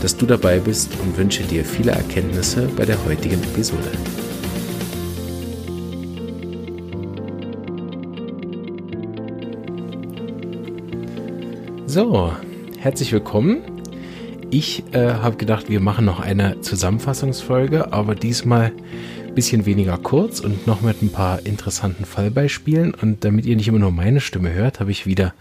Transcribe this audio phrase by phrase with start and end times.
[0.00, 3.90] dass du dabei bist und wünsche dir viele Erkenntnisse bei der heutigen Episode.
[11.86, 12.32] So,
[12.78, 13.62] herzlich willkommen.
[14.50, 18.72] Ich äh, habe gedacht, wir machen noch eine Zusammenfassungsfolge, aber diesmal
[19.26, 22.94] ein bisschen weniger kurz und noch mit ein paar interessanten Fallbeispielen.
[22.94, 25.34] Und damit ihr nicht immer nur meine Stimme hört, habe ich wieder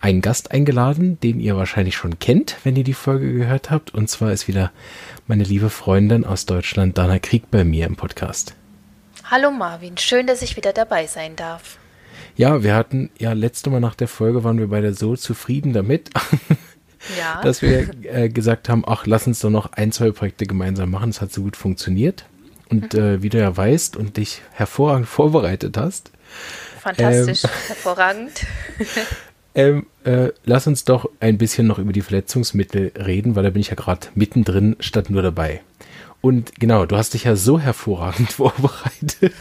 [0.00, 3.92] einen Gast eingeladen, den ihr wahrscheinlich schon kennt, wenn ihr die Folge gehört habt.
[3.94, 4.70] Und zwar ist wieder
[5.26, 8.54] meine liebe Freundin aus Deutschland, Dana Krieg, bei mir im Podcast.
[9.24, 11.78] Hallo Marvin, schön, dass ich wieder dabei sein darf.
[12.36, 16.10] Ja, wir hatten ja letzte Mal nach der Folge waren wir beide so zufrieden damit,
[17.18, 17.42] ja.
[17.42, 21.10] dass wir äh, gesagt haben, ach, lass uns doch noch ein, zwei Projekte gemeinsam machen.
[21.10, 22.24] Es hat so gut funktioniert.
[22.70, 23.00] Und mhm.
[23.00, 26.12] äh, wie du ja weißt und dich hervorragend vorbereitet hast.
[26.80, 28.46] Fantastisch, ähm, hervorragend.
[29.58, 33.60] Ähm, äh, lass uns doch ein bisschen noch über die Verletzungsmittel reden, weil da bin
[33.60, 35.62] ich ja gerade mittendrin statt nur dabei.
[36.20, 39.32] Und genau, du hast dich ja so hervorragend vorbereitet.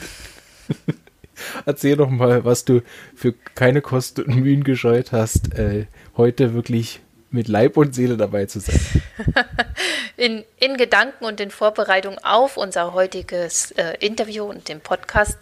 [1.67, 2.81] Erzähl doch mal, was du
[3.15, 5.85] für keine Kosten und Mühen gescheut hast, äh,
[6.17, 8.79] heute wirklich mit Leib und Seele dabei zu sein.
[10.17, 15.37] In, in Gedanken und in Vorbereitung auf unser heutiges äh, Interview und den Podcast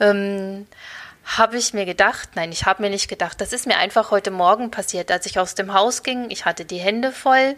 [0.00, 0.66] ähm,
[1.36, 4.30] habe ich mir gedacht, nein, ich habe mir nicht gedacht, das ist mir einfach heute
[4.30, 6.30] Morgen passiert, als ich aus dem Haus ging.
[6.30, 7.54] Ich hatte die Hände voll,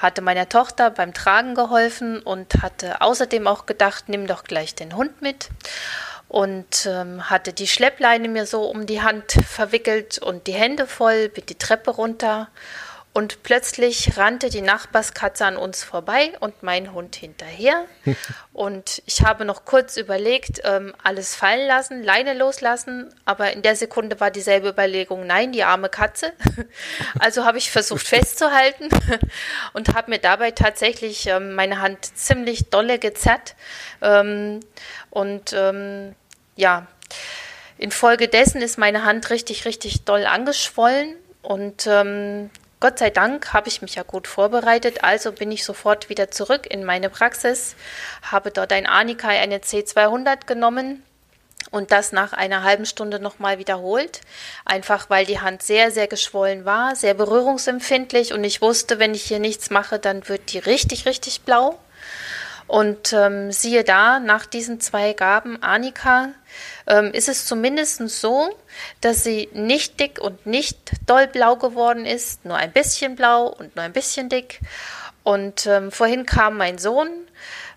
[0.00, 4.96] hatte meiner Tochter beim Tragen geholfen und hatte außerdem auch gedacht, nimm doch gleich den
[4.96, 5.48] Hund mit.
[6.26, 11.28] Und ähm, hatte die Schleppleine mir so um die Hand verwickelt und die Hände voll,
[11.28, 12.48] bin die Treppe runter
[13.14, 17.84] und plötzlich rannte die Nachbarskatze an uns vorbei und mein Hund hinterher.
[18.52, 23.76] und ich habe noch kurz überlegt, ähm, alles fallen lassen, Leine loslassen, aber in der
[23.76, 26.32] Sekunde war dieselbe Überlegung, nein, die arme Katze.
[27.20, 28.88] also habe ich versucht festzuhalten
[29.74, 33.54] und habe mir dabei tatsächlich ähm, meine Hand ziemlich dolle gezerrt.
[34.02, 34.58] Ähm,
[35.10, 36.16] und ähm,
[36.56, 36.88] ja,
[37.78, 41.14] infolgedessen ist meine Hand richtig, richtig doll angeschwollen.
[41.42, 42.50] Und ähm,
[42.84, 46.66] Gott sei Dank habe ich mich ja gut vorbereitet, also bin ich sofort wieder zurück
[46.68, 47.76] in meine Praxis,
[48.30, 51.02] habe dort ein Anikai, eine C200 genommen
[51.70, 54.20] und das nach einer halben Stunde nochmal wiederholt,
[54.66, 59.22] einfach weil die Hand sehr, sehr geschwollen war, sehr berührungsempfindlich und ich wusste, wenn ich
[59.22, 61.78] hier nichts mache, dann wird die richtig, richtig blau.
[62.66, 66.30] Und ähm, siehe da, nach diesen zwei Gaben Anika
[66.86, 68.48] ähm, ist es zumindest so,
[69.00, 73.76] dass sie nicht dick und nicht doll blau geworden ist, nur ein bisschen blau und
[73.76, 74.60] nur ein bisschen dick.
[75.22, 77.08] Und ähm, vorhin kam mein Sohn,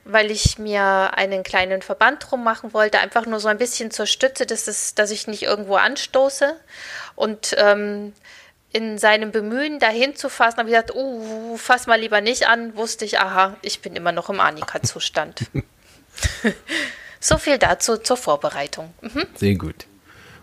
[0.06, 4.06] weil ich mir einen kleinen Verband drum machen wollte, einfach nur so ein bisschen zur
[4.06, 6.56] Stütze, dass, es, dass ich nicht irgendwo anstoße.
[7.16, 8.14] Und ähm,
[8.78, 12.76] in seinem Bemühen, dahin zu fassen, habe ich gesagt, uh, fass mal lieber nicht an,
[12.76, 15.50] wusste ich, aha, ich bin immer noch im Anika-Zustand.
[17.20, 18.94] so viel dazu zur Vorbereitung.
[19.02, 19.26] Mhm.
[19.36, 19.88] Sehr gut.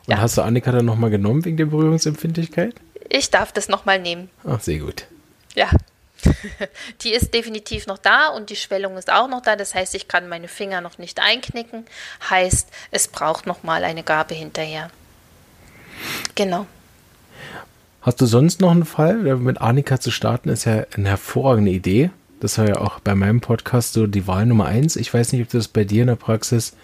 [0.07, 0.19] Und ja.
[0.19, 2.75] hast du Annika dann nochmal genommen wegen der Berührungsempfindlichkeit?
[3.09, 4.31] Ich darf das nochmal nehmen.
[4.45, 5.07] Ach, sehr gut.
[5.55, 5.71] Ja.
[7.03, 9.57] Die ist definitiv noch da und die Schwellung ist auch noch da.
[9.57, 11.85] Das heißt, ich kann meine Finger noch nicht einknicken.
[12.31, 14.91] Heißt, es braucht nochmal eine Gabe hinterher.
[16.35, 16.67] Genau.
[18.05, 19.39] Hast du sonst noch einen Fall?
[19.39, 22.11] Mit Annika zu starten ist ja eine hervorragende Idee.
[22.39, 24.97] Das war ja auch bei meinem Podcast so die Wahl Nummer eins.
[24.97, 26.77] Ich weiß nicht, ob du das bei dir in der Praxis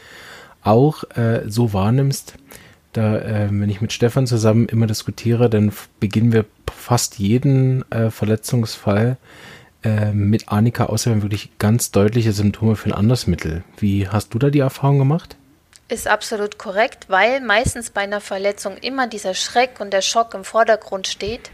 [0.63, 2.37] auch äh, so wahrnimmst.
[2.95, 8.11] Da, äh, wenn ich mit Stefan zusammen immer diskutiere, dann beginnen wir fast jeden äh,
[8.11, 9.19] Verletzungsfall
[9.85, 13.63] äh, mit Anika, außer wenn wirklich ganz deutliche Symptome für ein anderes Mittel.
[13.77, 15.37] Wie hast du da die Erfahrung gemacht?
[15.91, 20.45] Ist absolut korrekt, weil meistens bei einer Verletzung immer dieser Schreck und der Schock im
[20.45, 21.51] Vordergrund steht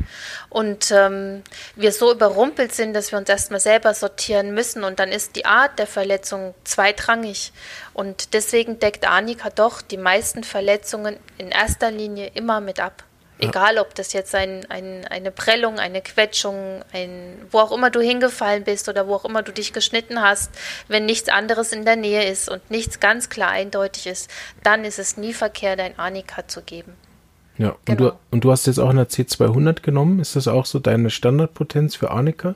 [0.50, 1.42] und ähm,
[1.74, 5.46] wir so überrumpelt sind, dass wir uns erstmal selber sortieren müssen und dann ist die
[5.46, 7.54] Art der Verletzung zweitrangig
[7.94, 13.05] und deswegen deckt Annika doch die meisten Verletzungen in erster Linie immer mit ab.
[13.38, 18.00] Egal, ob das jetzt ein, ein, eine Prellung, eine Quetschung, ein, wo auch immer du
[18.00, 20.50] hingefallen bist oder wo auch immer du dich geschnitten hast,
[20.88, 24.30] wenn nichts anderes in der Nähe ist und nichts ganz klar eindeutig ist,
[24.62, 26.94] dann ist es nie verkehrt, ein Anika zu geben.
[27.58, 28.10] Ja, und, genau.
[28.10, 30.20] du, und du hast jetzt auch eine C200 genommen.
[30.20, 32.54] Ist das auch so deine Standardpotenz für Anika?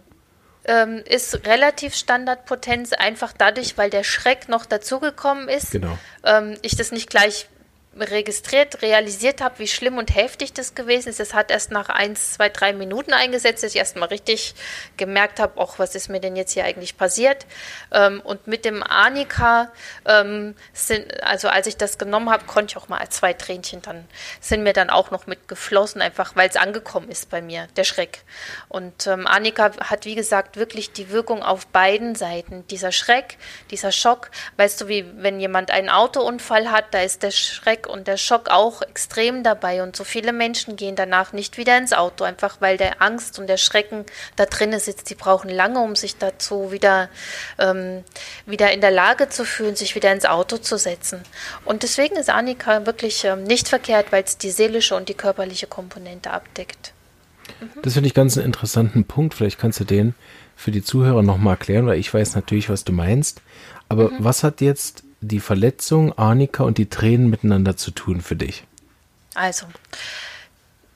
[0.65, 5.73] ähm, ist relativ Standardpotenz, einfach dadurch, weil der Schreck noch dazugekommen ist.
[5.73, 5.99] Genau.
[6.25, 7.49] Ähm, ich das nicht gleich
[7.99, 11.19] registriert, realisiert habe, wie schlimm und heftig das gewesen ist.
[11.19, 14.55] Es hat erst nach eins, zwei, drei Minuten eingesetzt, dass ich erst mal richtig
[14.97, 17.47] gemerkt habe, auch was ist mir denn jetzt hier eigentlich passiert.
[17.93, 19.73] Ähm, und mit dem Anika
[20.05, 24.07] ähm, sind, also als ich das genommen habe, konnte ich auch mal zwei Tränchen dann,
[24.41, 28.23] sind mir dann auch noch mitgeflossen, einfach weil es angekommen ist bei mir, der Schreck.
[28.69, 32.65] Und ähm, Anika hat, wie gesagt, wirklich die Wirkung auf beiden Seiten.
[32.69, 33.37] Dieser Schreck,
[33.73, 37.87] dieser Schock, weißt du, wie wenn jemand einen Autounfall hat, da ist der Schreck Schreck
[37.87, 39.83] und der Schock auch extrem dabei.
[39.83, 43.47] Und so viele Menschen gehen danach nicht wieder ins Auto, einfach weil der Angst und
[43.47, 44.05] der Schrecken
[44.37, 45.11] da drinnen sitzt.
[45.11, 47.09] Die brauchen lange, um sich dazu wieder,
[47.59, 48.05] ähm,
[48.47, 51.21] wieder in der Lage zu fühlen, sich wieder ins Auto zu setzen.
[51.65, 55.67] Und deswegen ist Annika wirklich ähm, nicht verkehrt, weil es die seelische und die körperliche
[55.67, 56.93] Komponente abdeckt.
[57.61, 57.83] Mhm.
[57.83, 59.35] Das finde ich ganz einen interessanten Punkt.
[59.35, 60.15] Vielleicht kannst du den
[60.57, 63.41] für die Zuhörer nochmal erklären, weil ich weiß natürlich, was du meinst.
[63.89, 64.17] Aber mhm.
[64.21, 68.65] was hat jetzt die Verletzung, Arnika und die Tränen miteinander zu tun für dich?
[69.35, 69.67] Also,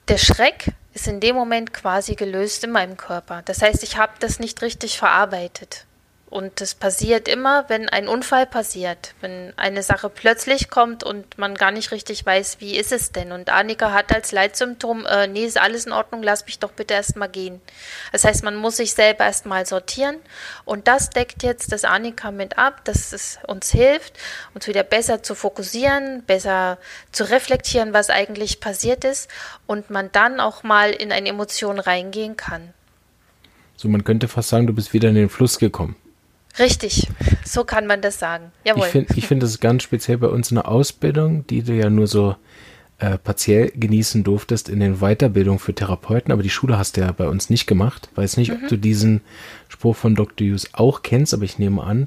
[0.08, 3.42] der Schreck ist in dem Moment quasi gelöst in meinem Körper.
[3.44, 5.86] Das heißt, ich habe das nicht richtig verarbeitet.
[6.30, 11.54] Und das passiert immer, wenn ein Unfall passiert, wenn eine Sache plötzlich kommt und man
[11.54, 13.30] gar nicht richtig weiß, wie ist es denn.
[13.30, 16.94] Und Annika hat als Leitsymptom, äh, nee, ist alles in Ordnung, lass mich doch bitte
[16.94, 17.60] erstmal gehen.
[18.10, 20.16] Das heißt, man muss sich selber erstmal sortieren.
[20.64, 24.18] Und das deckt jetzt das Annika mit ab, dass es uns hilft,
[24.54, 26.78] uns wieder besser zu fokussieren, besser
[27.12, 29.30] zu reflektieren, was eigentlich passiert ist.
[29.66, 32.72] Und man dann auch mal in eine Emotion reingehen kann.
[33.76, 35.94] So, man könnte fast sagen, du bist wieder in den Fluss gekommen.
[36.58, 37.08] Richtig,
[37.44, 38.52] so kann man das sagen.
[38.64, 38.86] Jawohl.
[38.86, 41.90] Ich finde ich find das ganz speziell bei uns in der Ausbildung, die du ja
[41.90, 42.36] nur so
[42.98, 47.10] äh, partiell genießen durftest in den Weiterbildungen für Therapeuten, aber die Schule hast du ja
[47.10, 48.08] bei uns nicht gemacht.
[48.14, 48.62] Weiß nicht, mhm.
[48.62, 49.20] ob du diesen
[49.68, 50.46] Spruch von Dr.
[50.46, 52.06] Hughes auch kennst, aber ich nehme an,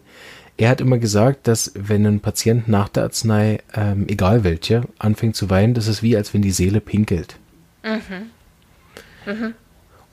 [0.55, 5.35] er hat immer gesagt, dass wenn ein Patient nach der Arznei, ähm, egal welche, anfängt
[5.35, 7.38] zu weinen, das ist wie als wenn die Seele pinkelt.
[7.83, 8.31] Mhm.
[9.31, 9.53] Mhm.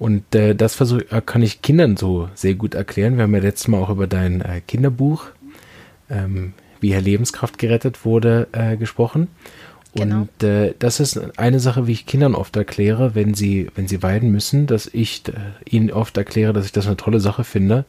[0.04, 3.16] Und äh, das versuch, äh, kann ich Kindern so sehr gut erklären.
[3.16, 5.28] Wir haben ja letztes Mal auch über dein äh, Kinderbuch,
[6.10, 9.28] ähm, wie Herr Lebenskraft gerettet wurde, äh, gesprochen.
[9.94, 10.20] Genau.
[10.20, 14.02] Und äh, das ist eine Sache, wie ich Kindern oft erkläre, wenn sie, wenn sie
[14.02, 15.32] weinen müssen, dass ich äh,
[15.64, 17.86] ihnen oft erkläre, dass ich das eine tolle Sache finde,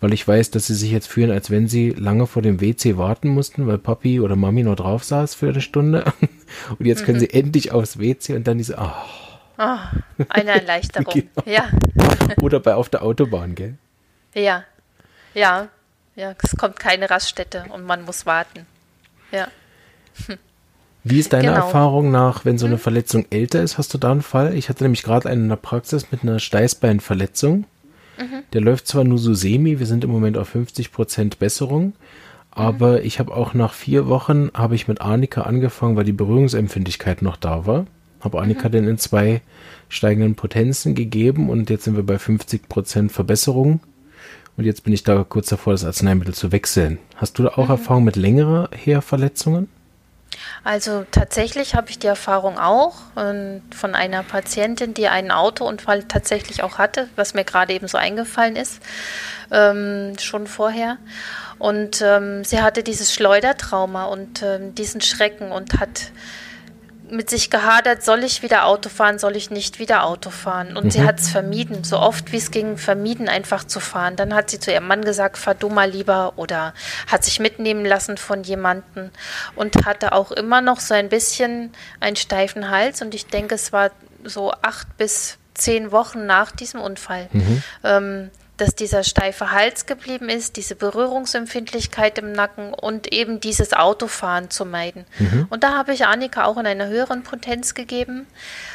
[0.00, 2.96] weil ich weiß, dass sie sich jetzt fühlen, als wenn sie lange vor dem WC
[2.96, 6.04] warten mussten, weil Papi oder Mami noch drauf saß für eine Stunde.
[6.78, 7.20] und jetzt können mhm.
[7.20, 9.27] sie endlich aufs WC und dann diese, oh,
[9.58, 9.76] Oh,
[10.28, 11.12] eine Erleichterung.
[11.12, 11.42] genau.
[11.44, 11.68] Ja.
[12.40, 13.74] Oder bei auf der Autobahn, gell?
[14.34, 14.64] Ja.
[15.34, 15.68] Ja.
[16.14, 18.66] Ja, es kommt keine Raststätte und man muss warten.
[19.30, 19.48] Ja.
[20.26, 20.38] Hm.
[21.04, 21.66] Wie ist deine genau.
[21.66, 22.82] Erfahrung nach, wenn so eine hm?
[22.82, 23.78] Verletzung älter ist?
[23.78, 24.54] Hast du da einen Fall?
[24.54, 27.64] Ich hatte nämlich gerade einen in der Praxis mit einer Steißbeinverletzung.
[28.18, 28.42] Mhm.
[28.52, 31.94] Der läuft zwar nur so semi, wir sind im Moment auf 50% Besserung,
[32.50, 33.04] aber mhm.
[33.04, 37.36] ich habe auch nach vier Wochen, habe ich mit Arnika angefangen, weil die Berührungsempfindlichkeit noch
[37.36, 37.86] da war.
[38.20, 39.40] Habe Annika denn in zwei
[39.88, 43.80] steigenden Potenzen gegeben und jetzt sind wir bei 50% Verbesserung.
[44.56, 46.98] Und jetzt bin ich da kurz davor, das Arzneimittel zu wechseln.
[47.14, 47.70] Hast du da auch mhm.
[47.70, 49.68] Erfahrung mit längerer Herverletzungen?
[50.64, 56.62] Also tatsächlich habe ich die Erfahrung auch äh, von einer Patientin, die einen Autounfall tatsächlich
[56.62, 58.80] auch hatte, was mir gerade eben so eingefallen ist,
[59.50, 60.98] ähm, schon vorher.
[61.58, 66.12] Und ähm, sie hatte dieses Schleudertrauma und ähm, diesen Schrecken und hat
[67.10, 70.76] mit sich gehadert, soll ich wieder Auto fahren, soll ich nicht wieder Auto fahren.
[70.76, 70.90] Und mhm.
[70.90, 74.16] sie hat es vermieden, so oft wie es ging, vermieden einfach zu fahren.
[74.16, 76.74] Dann hat sie zu ihrem Mann gesagt, fahr du mal lieber oder
[77.06, 79.10] hat sich mitnehmen lassen von jemandem
[79.54, 83.02] und hatte auch immer noch so ein bisschen einen steifen Hals.
[83.02, 83.90] Und ich denke, es war
[84.24, 87.28] so acht bis zehn Wochen nach diesem Unfall.
[87.32, 87.62] Mhm.
[87.84, 94.50] Ähm, dass dieser steife Hals geblieben ist, diese Berührungsempfindlichkeit im Nacken und eben dieses Autofahren
[94.50, 95.06] zu meiden.
[95.18, 95.46] Mhm.
[95.48, 98.26] Und da habe ich Annika auch in einer höheren Potenz gegeben.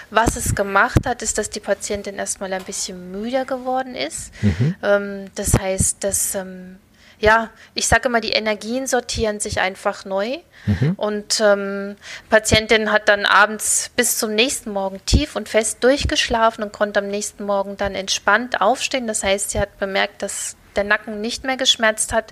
[0.10, 4.32] Was es gemacht hat, ist, dass die Patientin erstmal ein bisschen müder geworden ist.
[4.42, 4.76] Mhm.
[4.82, 6.78] Ähm, das heißt, dass ähm,
[7.24, 10.40] ja, ich sage immer, die Energien sortieren sich einfach neu.
[10.66, 10.94] Mhm.
[10.98, 11.96] Und ähm,
[12.30, 17.08] Patientin hat dann abends bis zum nächsten Morgen tief und fest durchgeschlafen und konnte am
[17.08, 19.08] nächsten Morgen dann entspannt aufstehen.
[19.08, 22.32] Das heißt, sie hat bemerkt, dass der Nacken nicht mehr geschmerzt hat.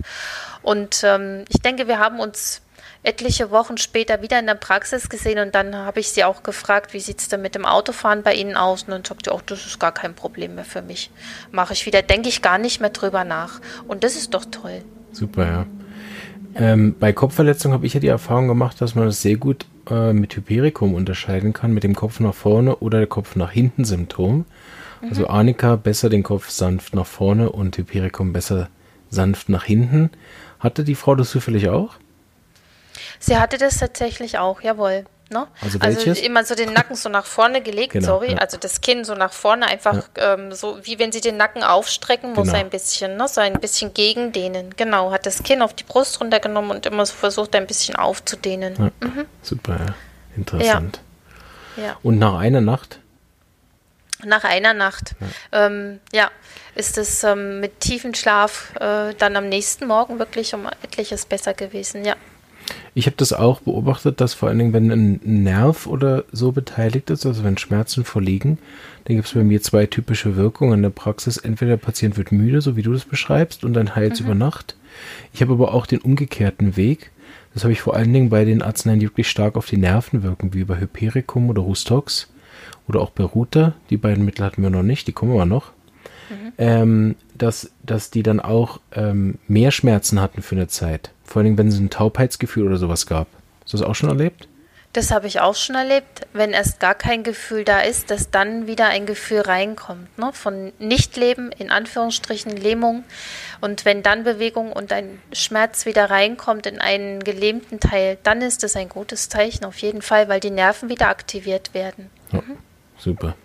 [0.61, 2.61] Und ähm, ich denke, wir haben uns
[3.03, 6.93] etliche Wochen später wieder in der Praxis gesehen und dann habe ich sie auch gefragt,
[6.93, 8.83] wie sieht es denn mit dem Autofahren bei Ihnen aus?
[8.83, 11.09] Und dann sagt sie, auch das ist gar kein Problem mehr für mich.
[11.51, 13.59] Mache ich wieder, denke ich gar nicht mehr drüber nach.
[13.87, 14.83] Und das ist doch toll.
[15.11, 15.65] Super, ja.
[16.53, 20.13] Ähm, bei Kopfverletzungen habe ich ja die Erfahrung gemacht, dass man das sehr gut äh,
[20.13, 24.45] mit Hypericum unterscheiden kann, mit dem Kopf nach vorne oder der Kopf nach hinten Symptom.
[25.09, 28.69] Also Arnika besser den Kopf sanft nach vorne und Hypericum besser
[29.09, 30.11] sanft nach hinten.
[30.59, 31.95] Hatte die Frau das zufällig auch?
[33.21, 35.05] Sie hatte das tatsächlich auch, jawohl.
[35.29, 35.47] Ne?
[35.61, 36.19] Also welches?
[36.19, 38.31] immer so den Nacken so nach vorne gelegt, Genau, sorry.
[38.33, 38.39] ja.
[38.39, 42.33] Also das Kinn so nach vorne, einfach ähm, so wie wenn sie den Nacken aufstrecken,
[42.33, 42.59] muss Genau.
[42.59, 43.29] ein bisschen, ne?
[43.29, 44.75] so ein bisschen gegendehnen.
[44.75, 48.91] Genau, hat das Kinn auf die Brust runtergenommen und immer so versucht, ein bisschen aufzudehnen.
[49.01, 49.07] Ja.
[49.41, 49.95] Super, ja.
[50.35, 50.99] interessant.
[51.77, 51.95] Ja.
[52.03, 52.99] Und nach einer Nacht?
[54.25, 55.15] Nach einer Nacht,
[55.53, 56.29] ja, ähm, ja
[56.75, 61.53] ist es ähm, mit tiefem Schlaf äh, dann am nächsten Morgen wirklich um etliches besser
[61.53, 62.15] gewesen, ja.
[62.93, 67.09] Ich habe das auch beobachtet, dass vor allen Dingen, wenn ein Nerv oder so beteiligt
[67.09, 68.57] ist, also wenn Schmerzen vorliegen,
[69.05, 71.37] dann gibt es bei mir zwei typische Wirkungen in der Praxis.
[71.37, 74.35] Entweder der Patient wird müde, so wie du das beschreibst, und dann heilt es über
[74.35, 74.75] Nacht.
[75.33, 77.11] Ich habe aber auch den umgekehrten Weg.
[77.53, 80.23] Das habe ich vor allen Dingen bei den Arzneien, die wirklich stark auf die Nerven
[80.23, 82.31] wirken, wie bei Hypericum oder Rustox
[82.87, 83.73] oder auch bei Ruta.
[83.89, 85.71] Die beiden Mittel hatten wir noch nicht, die kommen aber noch.
[86.57, 91.11] Ähm, dass, dass die dann auch ähm, mehr Schmerzen hatten für eine Zeit.
[91.31, 93.25] Vor allen Dingen, wenn es ein Taubheitsgefühl oder sowas gab.
[93.61, 94.49] Hast du das auch schon erlebt?
[94.91, 98.67] Das habe ich auch schon erlebt, wenn erst gar kein Gefühl da ist, dass dann
[98.67, 100.31] wieder ein Gefühl reinkommt, ne?
[100.33, 103.05] von Nichtleben, in Anführungsstrichen Lähmung.
[103.61, 108.65] Und wenn dann Bewegung und ein Schmerz wieder reinkommt in einen gelähmten Teil, dann ist
[108.65, 112.09] es ein gutes Zeichen auf jeden Fall, weil die Nerven wieder aktiviert werden.
[112.33, 112.43] Ja,
[112.97, 113.35] super.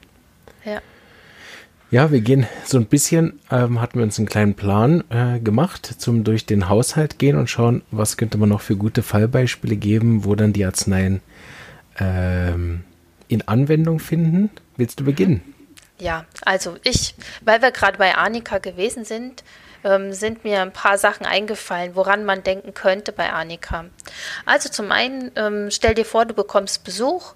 [1.90, 2.10] Ja.
[2.10, 6.24] Wir gehen so ein bisschen, ähm, hatten wir uns einen kleinen Plan äh, gemacht, zum
[6.24, 10.34] durch den Haushalt gehen und schauen, was könnte man noch für gute Fallbeispiele geben, wo
[10.34, 11.20] dann die Arzneien
[11.98, 12.84] ähm,
[13.28, 14.50] in Anwendung finden.
[14.76, 15.54] Willst du beginnen?
[15.98, 19.42] Ja, also ich, weil wir gerade bei Annika gewesen sind,
[19.84, 23.86] ähm, sind mir ein paar Sachen eingefallen, woran man denken könnte bei Annika.
[24.44, 27.34] Also zum einen, ähm, stell dir vor, du bekommst Besuch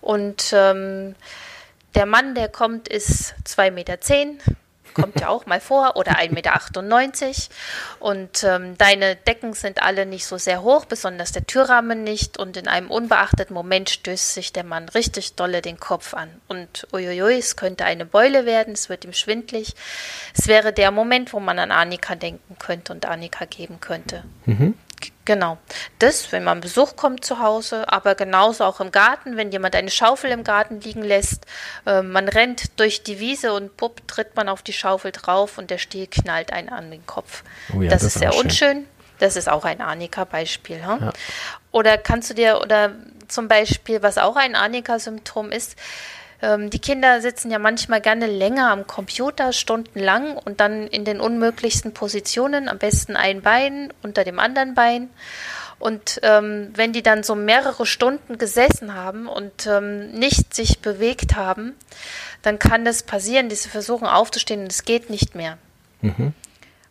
[0.00, 1.14] und ähm,
[1.94, 3.98] der Mann, der kommt, ist 2,10 Meter,
[4.94, 7.54] kommt ja auch mal vor, oder 1,98 Meter.
[8.00, 12.36] Und ähm, deine Decken sind alle nicht so sehr hoch, besonders der Türrahmen nicht.
[12.38, 16.28] Und in einem unbeachteten Moment stößt sich der Mann richtig dolle den Kopf an.
[16.48, 19.74] Und uiuiui, es könnte eine Beule werden, es wird ihm schwindlig.
[20.36, 24.24] Es wäre der Moment, wo man an Annika denken könnte und Annika geben könnte.
[24.46, 24.72] G-
[25.24, 25.58] Genau.
[25.98, 29.90] Das, wenn man Besuch kommt zu Hause, aber genauso auch im Garten, wenn jemand eine
[29.90, 31.44] Schaufel im Garten liegen lässt,
[31.84, 35.70] äh, man rennt durch die Wiese und bupp, tritt man auf die Schaufel drauf und
[35.70, 37.44] der Stiel knallt einen an den Kopf.
[37.74, 38.40] Oh ja, das, das ist sehr schön.
[38.42, 38.84] unschön.
[39.18, 40.86] Das ist auch ein Arnika-Beispiel.
[40.86, 40.98] Hm?
[41.02, 41.12] Ja.
[41.72, 42.92] Oder kannst du dir, oder
[43.26, 45.76] zum Beispiel, was auch ein Arnika-Symptom ist,
[46.40, 51.20] ähm, die Kinder sitzen ja manchmal gerne länger am Computer, stundenlang und dann in den
[51.20, 55.10] unmöglichsten Positionen, am besten ein Bein unter dem anderen Bein.
[55.78, 61.36] Und ähm, wenn die dann so mehrere Stunden gesessen haben und ähm, nicht sich bewegt
[61.36, 61.74] haben,
[62.42, 65.58] dann kann das passieren, dass sie versuchen aufzustehen und es geht nicht mehr.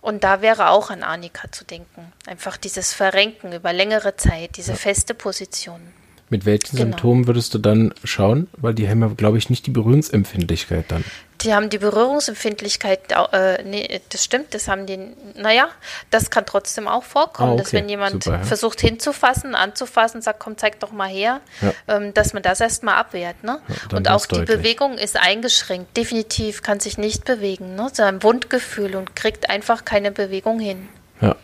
[0.01, 2.13] Und da wäre auch an Arnika zu denken.
[2.25, 5.81] Einfach dieses Verrenken über längere Zeit, diese feste Position.
[6.29, 6.81] Mit welchen Genau.
[6.91, 8.47] Symptomen würdest du dann schauen?
[8.57, 11.05] Weil die haben ja, glaube ich, nicht die Berührungsempfindlichkeit dann.
[11.41, 14.97] Die haben die Berührungsempfindlichkeit, äh, nee, das stimmt, das haben die,
[15.35, 15.69] naja,
[16.09, 18.43] das kann trotzdem auch vorkommen, Ah, dass okay, wenn jemand super, ja.
[18.43, 21.73] versucht hinzufassen, anzufassen, sagt, komm, zeig doch mal her, Ja.
[21.95, 23.43] ähm, dass man das erstmal abwehrt.
[23.43, 23.59] Ne?
[23.91, 24.57] Ja, und auch die deutlich.
[24.57, 27.87] Bewegung ist eingeschränkt, definitiv kann sich nicht bewegen, ne?
[27.93, 30.89] so ein Wundgefühl und kriegt einfach keine Bewegung hin.
[31.21, 31.35] Ja.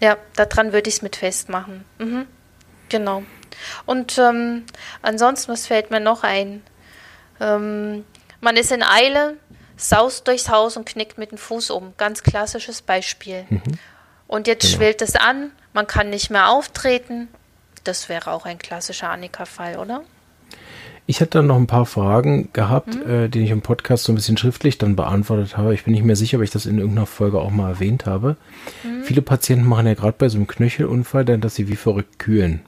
[0.00, 1.84] Ja, daran würde ich es mit festmachen.
[1.98, 2.26] Mhm.
[2.90, 3.22] Genau.
[3.86, 4.64] Und ähm,
[5.02, 6.62] ansonsten, was fällt mir noch ein?
[7.40, 8.04] Ähm,
[8.40, 9.36] man ist in Eile,
[9.76, 11.92] saust durchs Haus und knickt mit dem Fuß um.
[11.98, 13.44] Ganz klassisches Beispiel.
[14.26, 14.76] Und jetzt Genau.
[14.76, 17.28] schwillt es an, man kann nicht mehr auftreten.
[17.84, 20.02] Das wäre auch ein klassischer Annika-Fall, oder?
[21.08, 24.16] Ich hatte dann noch ein paar Fragen gehabt, äh, die ich im Podcast so ein
[24.16, 25.72] bisschen schriftlich dann beantwortet habe.
[25.72, 28.36] Ich bin nicht mehr sicher, ob ich das in irgendeiner Folge auch mal erwähnt habe.
[29.04, 32.60] Viele Patienten machen ja gerade bei so einem Knöchelunfall dann, dass sie wie verrückt kühlen.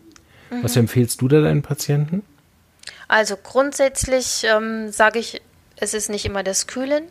[0.50, 2.22] Was empfiehlst du da deinen Patienten?
[3.06, 5.40] Also grundsätzlich ähm, sage ich,
[5.76, 7.04] es ist nicht immer das Kühlen.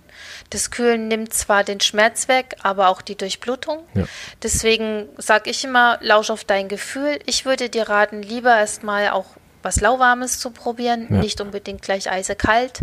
[0.49, 3.79] Das Kühlen nimmt zwar den Schmerz weg, aber auch die Durchblutung.
[3.93, 4.03] Ja.
[4.43, 7.19] Deswegen sage ich immer, lausch auf dein Gefühl.
[7.25, 9.25] Ich würde dir raten, lieber erstmal auch
[9.63, 11.17] was Lauwarmes zu probieren, Ja.
[11.17, 12.79] nicht unbedingt gleich eisekalt.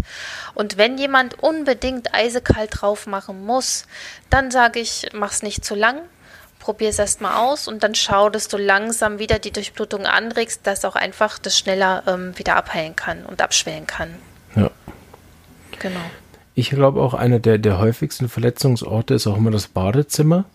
[0.55, 3.85] Und wenn jemand unbedingt eisekalt drauf machen muss,
[4.31, 6.01] dann sage ich, mach's nicht zu lang.
[6.65, 10.87] Probier es erstmal aus und dann schau, dass du langsam wieder die Durchblutung anregst, dass
[10.87, 14.15] auch einfach das schneller ähm, wieder abheilen kann und abschwellen kann.
[14.57, 14.71] Ja.
[15.79, 16.01] Genau.
[16.55, 20.47] Ich glaube auch, einer der, der häufigsten Verletzungsorte ist auch immer das Badezimmer.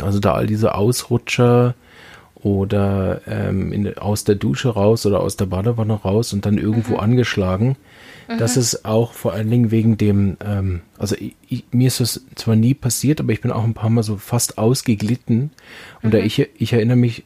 [0.00, 1.74] Also da all diese Ausrutscher
[2.46, 6.94] oder ähm, in, aus der Dusche raus oder aus der Badewanne raus und dann irgendwo
[6.94, 7.00] mhm.
[7.00, 7.76] angeschlagen.
[8.28, 8.38] Mhm.
[8.38, 12.24] Das ist auch vor allen Dingen wegen dem, ähm, also ich, ich, mir ist das
[12.36, 15.50] zwar nie passiert, aber ich bin auch ein paar Mal so fast ausgeglitten.
[16.02, 16.10] Und mhm.
[16.12, 17.24] da ich, ich erinnere mich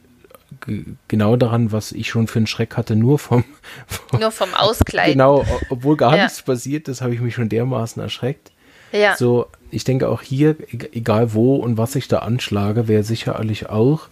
[1.07, 3.43] genau daran, was ich schon für einen Schreck hatte, nur vom,
[3.85, 5.13] vom nur vom Auskleiden.
[5.13, 6.23] Genau, obwohl gar ja.
[6.23, 8.51] nichts passiert ist, habe ich mich schon dermaßen erschreckt.
[8.91, 9.15] Ja.
[9.15, 10.55] So, ich denke auch hier,
[10.93, 14.09] egal wo und was ich da anschlage, wäre sicherlich auch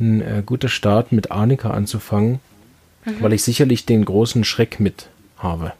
[0.00, 2.40] ein äh, guter Start mit Arnika anzufangen,
[3.04, 3.22] mhm.
[3.22, 5.72] weil ich sicherlich den großen Schreck mit habe.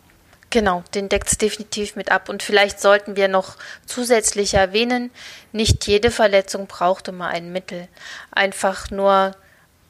[0.50, 2.28] Genau, den deckt es definitiv mit ab.
[2.28, 5.10] Und vielleicht sollten wir noch zusätzlich erwähnen,
[5.52, 7.86] nicht jede Verletzung braucht immer ein Mittel.
[8.30, 9.32] Einfach nur,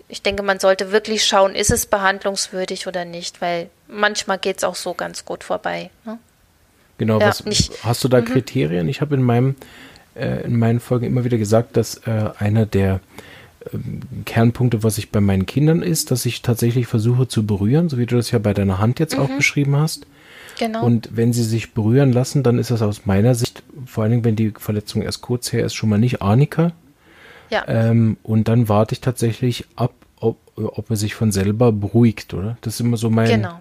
[0.08, 4.64] ich denke, man sollte wirklich schauen, ist es behandlungswürdig oder nicht, weil manchmal geht es
[4.64, 5.90] auch so ganz gut vorbei.
[6.04, 6.18] Ne?
[6.98, 7.44] Genau, ja, was,
[7.84, 8.24] hast du da mhm.
[8.24, 8.88] Kriterien?
[8.88, 9.54] Ich habe in meinem
[10.18, 13.00] äh, in meinen Folgen immer wieder gesagt, dass äh, einer der
[14.24, 18.06] Kernpunkte, was ich bei meinen Kindern ist, dass ich tatsächlich versuche zu berühren, so wie
[18.06, 19.22] du das ja bei deiner Hand jetzt mhm.
[19.22, 20.06] auch beschrieben hast.
[20.58, 20.84] Genau.
[20.84, 24.24] Und wenn sie sich berühren lassen, dann ist das aus meiner Sicht, vor allen Dingen,
[24.24, 26.72] wenn die Verletzung erst kurz her ist, schon mal nicht Arnika.
[27.50, 27.64] Ja.
[27.68, 32.58] Ähm, und dann warte ich tatsächlich ab, ob, ob er sich von selber beruhigt, oder?
[32.60, 33.60] Das ist immer so mein, genau.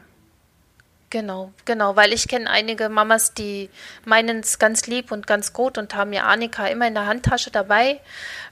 [1.10, 3.70] Genau, genau, weil ich kenne einige Mamas, die
[4.04, 7.50] meinen es ganz lieb und ganz gut und haben ihr Annika immer in der Handtasche
[7.50, 8.02] dabei.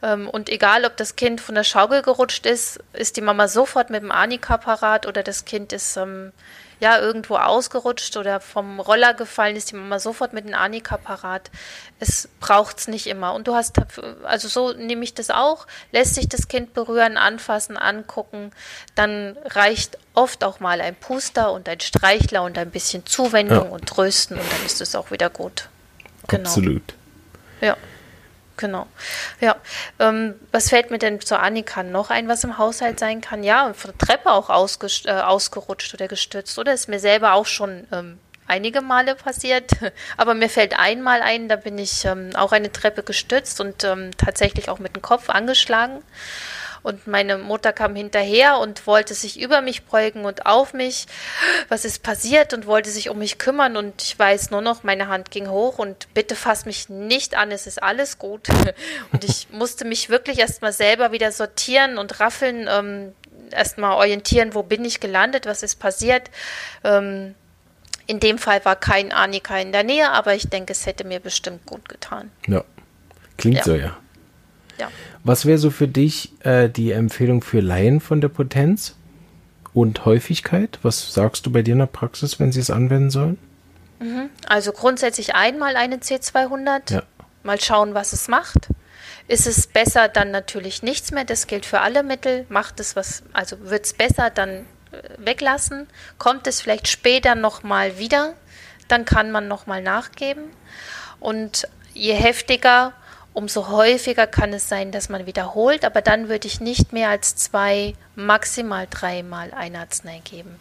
[0.02, 3.90] Ähm, und egal, ob das Kind von der Schaukel gerutscht ist, ist die Mama sofort
[3.90, 6.32] mit dem Annika parat oder das Kind ist ähm,
[6.79, 11.51] ja irgendwo ausgerutscht oder vom Roller gefallen, ist die Mama sofort mit dem Anika parat.
[12.00, 13.34] Es braucht es nicht immer.
[13.34, 13.79] Und du hast,
[14.24, 18.51] also so nehme ich das auch, lässt sich das Kind berühren, anfassen, angucken,
[18.96, 23.70] dann reicht oft auch mal ein Puster und ein Streichler und ein bisschen Zuwendung ja.
[23.72, 25.70] und Trösten und dann ist es auch wieder gut.
[26.27, 26.50] Genau.
[26.50, 26.94] Absolut.
[27.62, 27.77] Ja.
[28.58, 28.88] Genau.
[29.42, 29.58] Ja.
[30.00, 33.44] Ähm, was fällt mir denn zu Annika noch ein, was im Haushalt sein kann?
[33.44, 36.58] Ja, von der Treppe auch äh, ausgerutscht oder gestützt.
[36.58, 39.72] Oder ist mir selber auch schon ähm, einige Male passiert.
[40.18, 44.12] Aber mir fällt einmal ein, da bin ich ähm, auch eine Treppe gestützt und ähm,
[44.18, 46.02] tatsächlich auch mit dem Kopf angeschlagen.
[46.86, 51.07] Und meine Mutter kam hinterher und wollte sich über mich beugen und auf mich.
[51.68, 52.53] Was ist passiert?
[52.53, 53.75] Und wollte sich um mich kümmern.
[53.75, 57.50] Und ich weiß nur noch, meine Hand ging hoch und bitte fass mich nicht an,
[57.50, 58.50] es ist alles gut.
[59.12, 63.14] Und ich musste mich wirklich erstmal selber wieder sortieren und raffeln, ähm,
[63.51, 66.29] erstmal orientieren, wo bin ich gelandet, was ist passiert.
[66.83, 67.33] Ähm,
[68.05, 71.20] in dem Fall war kein Annika in der Nähe, aber ich denke, es hätte mir
[71.20, 72.31] bestimmt gut getan.
[72.46, 72.64] Ja,
[73.38, 73.64] klingt ja.
[73.64, 73.98] so, ja.
[74.77, 74.92] Ja.
[75.25, 78.96] Was wäre so für dich äh, die Empfehlung für Laien von der Potenz
[79.74, 80.77] und Häufigkeit?
[80.83, 83.40] Was sagst du bei dir in der Praxis, wenn sie es anwenden sollen?
[84.00, 84.29] Mhm.
[84.48, 87.03] Also grundsätzlich einmal eine C200, ja.
[87.42, 88.70] mal schauen, was es macht.
[89.27, 91.25] Ist es besser, dann natürlich nichts mehr.
[91.25, 92.46] Das gilt für alle Mittel.
[92.50, 94.66] Macht es was, also wird es besser, dann äh,
[95.18, 95.88] weglassen.
[96.20, 98.35] Kommt es vielleicht später nochmal wieder,
[98.88, 100.44] dann kann man nochmal nachgeben.
[101.20, 102.94] Und je heftiger,
[103.36, 107.36] umso häufiger kann es sein, dass man wiederholt, aber dann würde ich nicht mehr als
[107.36, 110.58] zwei, maximal dreimal eine Arznei geben.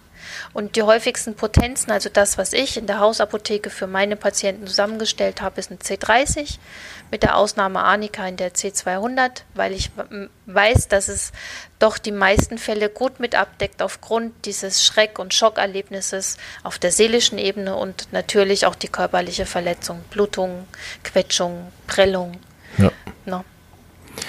[0.53, 5.41] Und die häufigsten Potenzen, also das, was ich in der Hausapotheke für meine Patienten zusammengestellt
[5.41, 6.59] habe, ist ein C30,
[7.11, 9.91] mit der Ausnahme Arnika in der C200, weil ich
[10.47, 11.31] weiß, dass es
[11.79, 17.39] doch die meisten Fälle gut mit abdeckt aufgrund dieses Schreck- und Schockerlebnisses auf der seelischen
[17.39, 20.67] Ebene und natürlich auch die körperliche Verletzung, Blutung,
[21.05, 22.41] Quetschung, Prellung
[22.79, 22.91] ja.
[23.27, 23.45] No.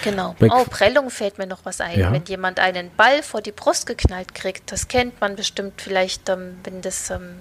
[0.03, 0.35] Genau.
[0.39, 1.99] Bei oh, Prellung fällt mir noch was ein.
[1.99, 2.11] Ja.
[2.11, 6.57] Wenn jemand einen Ball vor die Brust geknallt kriegt, das kennt man bestimmt vielleicht, ähm,
[6.63, 7.39] wenn das ähm,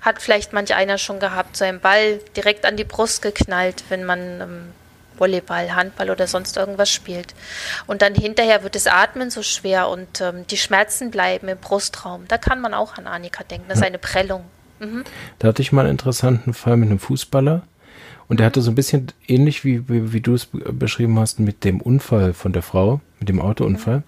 [0.00, 4.04] hat vielleicht manch einer schon gehabt, so ein Ball direkt an die Brust geknallt, wenn
[4.04, 4.72] man ähm,
[5.16, 7.34] Volleyball, Handball oder sonst irgendwas spielt.
[7.86, 12.26] Und dann hinterher wird das Atmen so schwer und ähm, die Schmerzen bleiben im Brustraum.
[12.28, 13.66] Da kann man auch an Annika denken.
[13.68, 14.44] Das ist eine Prellung.
[14.80, 15.04] Mhm.
[15.38, 17.62] Da hatte ich mal einen interessanten Fall mit einem Fußballer
[18.28, 21.64] und er hatte so ein bisschen ähnlich wie, wie, wie du es beschrieben hast mit
[21.64, 24.02] dem Unfall von der Frau, mit dem Autounfall.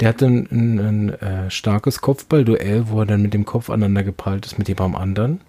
[0.00, 4.02] Der hatte ein, ein, ein äh, starkes Kopfballduell, wo er dann mit dem Kopf aneinander
[4.02, 5.40] geprallt ist mit jemandem anderen.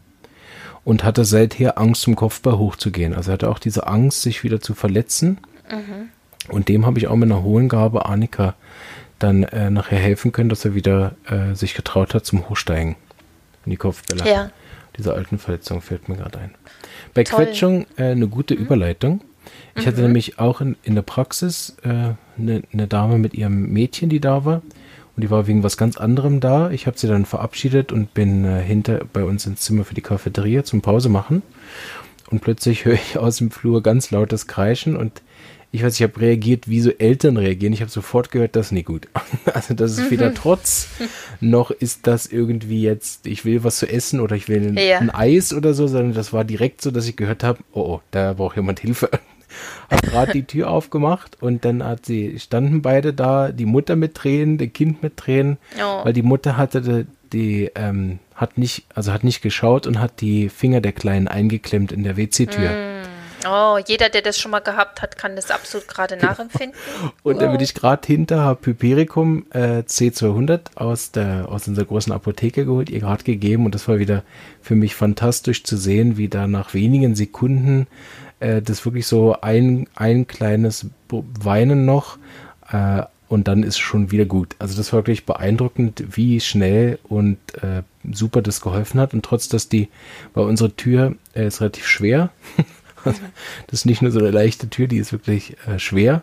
[0.83, 3.13] Und hatte seither Angst, zum Kopfball hochzugehen.
[3.13, 5.37] Also er hatte auch diese Angst, sich wieder zu verletzen.
[5.71, 6.09] Mhm.
[6.49, 8.55] Und dem habe ich auch mit einer hohen Gabe Annika
[9.17, 12.97] dann äh, nachher helfen können, dass er wieder äh, sich getraut hat zum Hochsteigen
[13.65, 14.29] in die Kopfbälle.
[14.29, 14.51] Ja.
[14.97, 16.51] Diese alten Verletzung fällt mir gerade ein.
[17.13, 17.45] Bei Toll.
[17.45, 18.61] Quetschung äh, eine gute mhm.
[18.61, 19.21] Überleitung.
[19.75, 19.87] Ich mhm.
[19.87, 24.09] hatte nämlich auch in, in der Praxis eine äh, ne, ne Dame mit ihrem Mädchen,
[24.09, 24.61] die da war.
[25.15, 26.71] Und die war wegen was ganz anderem da.
[26.71, 30.01] Ich habe sie dann verabschiedet und bin äh, hinter bei uns ins Zimmer für die
[30.01, 31.43] Cafeteria zum Pause machen.
[32.29, 35.21] und plötzlich höre ich aus dem Flur ganz lautes Kreischen und
[35.73, 37.73] ich weiß, ich habe reagiert, wie so Eltern reagieren.
[37.73, 39.07] Ich habe sofort gehört, das ist nicht gut.
[39.53, 40.35] Also das ist weder mhm.
[40.35, 40.87] Trotz,
[41.39, 44.99] noch ist das irgendwie jetzt, ich will was zu essen oder ich will ein, ja.
[44.99, 48.01] ein Eis oder so, sondern das war direkt so, dass ich gehört habe, oh, oh,
[48.11, 49.09] da braucht jemand Hilfe.
[49.89, 54.13] Hab gerade die Tür aufgemacht und dann hat sie, standen beide da, die Mutter mit
[54.13, 56.05] Tränen, das Kind mit Tränen, oh.
[56.05, 60.21] weil die Mutter hatte die, die ähm, hat nicht, also hat nicht geschaut und hat
[60.21, 62.69] die Finger der Kleinen eingeklemmt in der WC-Tür.
[62.69, 62.92] Mm.
[63.47, 66.31] Oh, jeder, der das schon mal gehabt hat, kann das absolut gerade genau.
[66.31, 66.77] nachempfinden.
[67.23, 72.13] Und da bin ich gerade hinter, habe Hypericum äh, C200 aus, der, aus unserer großen
[72.13, 73.65] Apotheke geholt, ihr gerade gegeben.
[73.65, 74.23] Und das war wieder
[74.61, 77.87] für mich fantastisch zu sehen, wie da nach wenigen Sekunden
[78.39, 82.17] äh, das wirklich so ein, ein kleines Weinen noch
[82.71, 83.03] äh,
[83.33, 84.55] und dann ist schon wieder gut.
[84.59, 89.13] Also das war wirklich beeindruckend, wie schnell und äh, super das geholfen hat.
[89.15, 89.89] Und trotz, dass die
[90.35, 92.29] bei unserer Tür äh, ist relativ schwer.
[93.67, 96.21] das ist nicht nur so eine leichte Tür, die ist wirklich äh, schwer.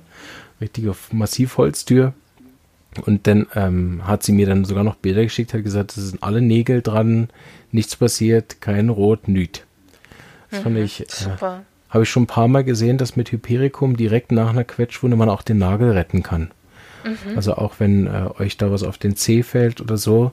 [0.61, 2.13] Richtige Massivholztür.
[3.07, 6.23] Und dann ähm, hat sie mir dann sogar noch Bilder geschickt, hat gesagt, es sind
[6.23, 7.29] alle Nägel dran,
[7.71, 9.65] nichts passiert, kein Rot, nüt.
[10.51, 13.97] Das mhm, fand ich, äh, habe ich schon ein paar Mal gesehen, dass mit Hypericum
[13.97, 16.51] direkt nach einer Quetschwunde man auch den Nagel retten kann.
[17.05, 17.37] Mhm.
[17.37, 20.33] Also auch wenn äh, euch da was auf den Zeh fällt oder so,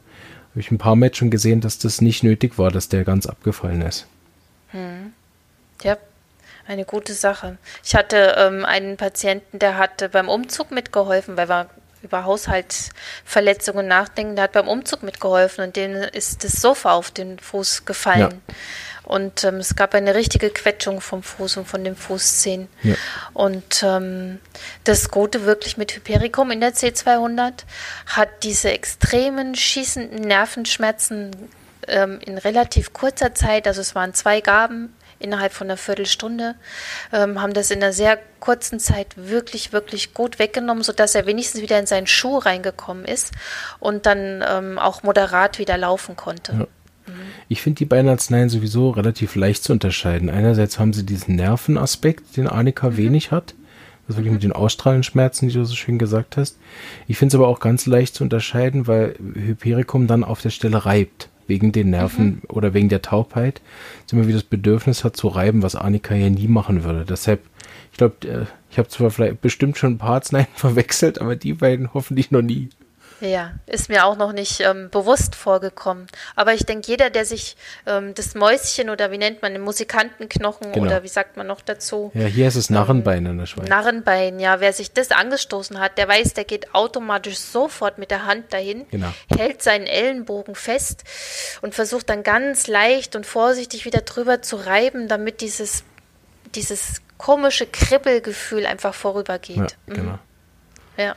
[0.52, 3.28] habe ich ein paar Mal schon gesehen, dass das nicht nötig war, dass der ganz
[3.28, 4.08] abgefallen ist.
[4.74, 5.14] Mhm.
[5.84, 5.98] Ja,
[6.68, 7.58] eine gute Sache.
[7.84, 11.70] Ich hatte ähm, einen Patienten, der hatte beim Umzug mitgeholfen, weil wir
[12.04, 14.36] über Haushaltsverletzungen nachdenken.
[14.36, 18.42] Der hat beim Umzug mitgeholfen und dem ist das Sofa auf den Fuß gefallen.
[18.48, 18.56] Ja.
[19.04, 22.68] Und ähm, es gab eine richtige Quetschung vom Fuß und von den Fußzehen.
[22.84, 22.96] Ja.
[23.34, 24.40] Und ähm,
[24.84, 27.54] das Gute wirklich mit Hypericum in der C200
[28.08, 31.32] hat diese extremen schießenden Nervenschmerzen
[31.88, 36.56] ähm, in relativ kurzer Zeit, also es waren zwei Gaben innerhalb von einer Viertelstunde,
[37.12, 41.62] ähm, haben das in einer sehr kurzen Zeit wirklich, wirklich gut weggenommen, sodass er wenigstens
[41.62, 43.34] wieder in seinen Schuh reingekommen ist
[43.80, 46.54] und dann ähm, auch moderat wieder laufen konnte.
[46.60, 46.68] Ja.
[47.48, 50.30] Ich finde die beiden Arzneien sowieso relativ leicht zu unterscheiden.
[50.30, 52.98] Einerseits haben sie diesen Nervenaspekt, den Annika mhm.
[52.98, 53.54] wenig hat.
[54.08, 56.58] Das wirklich mit den Ausstrahlenschmerzen, die du so schön gesagt hast.
[57.08, 60.86] Ich finde es aber auch ganz leicht zu unterscheiden, weil Hypericum dann auf der Stelle
[60.86, 62.42] reibt wegen den Nerven mhm.
[62.50, 63.62] oder wegen der Taubheit,
[64.12, 67.06] immer wieder das Bedürfnis hat zu reiben, was Annika ja nie machen würde.
[67.06, 67.42] Deshalb,
[67.92, 71.54] ich glaube, äh, ich habe zwar vielleicht bestimmt schon ein paar Arzneien verwechselt, aber die
[71.54, 72.70] beiden hoffentlich noch nie.
[73.20, 76.08] Ja, ist mir auch noch nicht ähm, bewusst vorgekommen.
[76.36, 80.72] Aber ich denke, jeder, der sich ähm, das Mäuschen oder wie nennt man den Musikantenknochen
[80.72, 80.86] genau.
[80.86, 82.12] oder wie sagt man noch dazu?
[82.14, 83.68] Ja, hier ist es Narrenbein ähm, in der Schweiz.
[83.68, 84.60] Narrenbein, ja.
[84.60, 88.86] Wer sich das angestoßen hat, der weiß, der geht automatisch sofort mit der Hand dahin,
[88.92, 89.12] genau.
[89.36, 91.04] hält seinen Ellenbogen fest
[91.62, 95.84] und versucht dann ganz leicht und vorsichtig wieder drüber zu reiben, damit dieses,
[96.54, 99.58] dieses komische Kribbelgefühl einfach vorübergeht.
[99.58, 99.94] Ja, mhm.
[99.94, 100.20] genau.
[100.98, 101.16] Ja.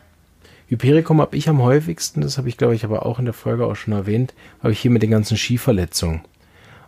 [0.70, 3.66] Hypericum habe ich am häufigsten, das habe ich glaube ich aber auch in der Folge
[3.66, 6.20] auch schon erwähnt, habe ich hier mit den ganzen Skiverletzungen.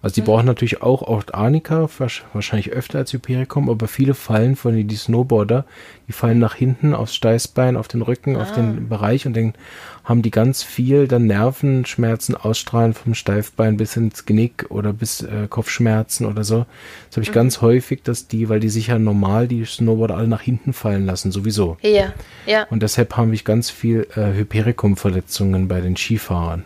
[0.02, 0.26] Also die mhm.
[0.26, 1.88] brauchen natürlich auch Ortanika,
[2.32, 5.64] wahrscheinlich öfter als Hypericum, aber viele fallen von den die Snowboarder,
[6.08, 8.42] die fallen nach hinten aufs Steißbein, auf den Rücken, ah.
[8.42, 9.54] auf den Bereich und dann
[10.02, 15.46] haben die ganz viel dann Nervenschmerzen ausstrahlen vom Steifbein bis ins Genick oder bis äh,
[15.48, 16.66] Kopfschmerzen oder so.
[17.08, 17.34] Das habe ich mhm.
[17.34, 21.06] ganz häufig, dass die, weil die sich ja normal die Snowboarder alle nach hinten fallen
[21.06, 21.76] lassen, sowieso.
[21.82, 22.12] Ja,
[22.44, 22.64] ja.
[22.70, 26.64] Und deshalb haben wir ganz viel äh, Hypericum-Verletzungen bei den Skifahrern.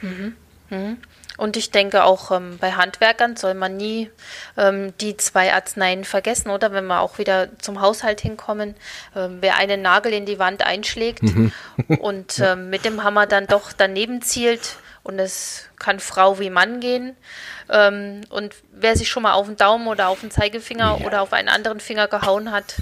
[0.00, 0.32] Mhm.
[0.70, 0.96] Mhm.
[1.42, 4.08] Und ich denke auch ähm, bei Handwerkern soll man nie
[4.56, 6.70] ähm, die zwei Arzneien vergessen, oder?
[6.70, 8.76] Wenn wir auch wieder zum Haushalt hinkommen,
[9.16, 11.50] ähm, wer einen Nagel in die Wand einschlägt mhm.
[11.98, 16.78] und ähm, mit dem Hammer dann doch daneben zielt, und es kann Frau wie Mann
[16.78, 17.16] gehen.
[17.68, 21.04] Ähm, und wer sich schon mal auf den Daumen oder auf den Zeigefinger ja.
[21.04, 22.76] oder auf einen anderen Finger gehauen hat,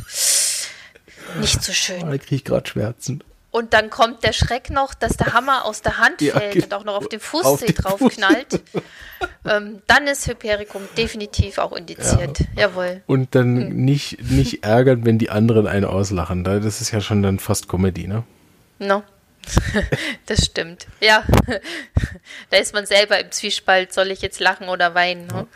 [1.41, 2.01] nicht so schön.
[2.01, 3.25] Da kriege ich gerade Schmerzen.
[3.53, 6.75] Und dann kommt der Schreck noch, dass der Hammer aus der Hand ja, fällt und
[6.75, 8.63] auch noch auf den Fußzeh draufknallt.
[9.45, 12.41] ähm, dann ist Hypericum definitiv auch indiziert.
[12.41, 12.69] Ja.
[12.69, 13.03] Jawohl.
[13.07, 13.85] Und dann hm.
[13.85, 16.45] nicht, nicht ärgern, wenn die anderen einen auslachen.
[16.45, 18.23] Das ist ja schon dann fast Comedy, ne?
[18.79, 19.03] No.
[20.27, 20.87] das stimmt.
[21.01, 21.25] Ja.
[22.51, 25.27] da ist man selber im Zwiespalt, soll ich jetzt lachen oder weinen?
[25.27, 25.47] Ne?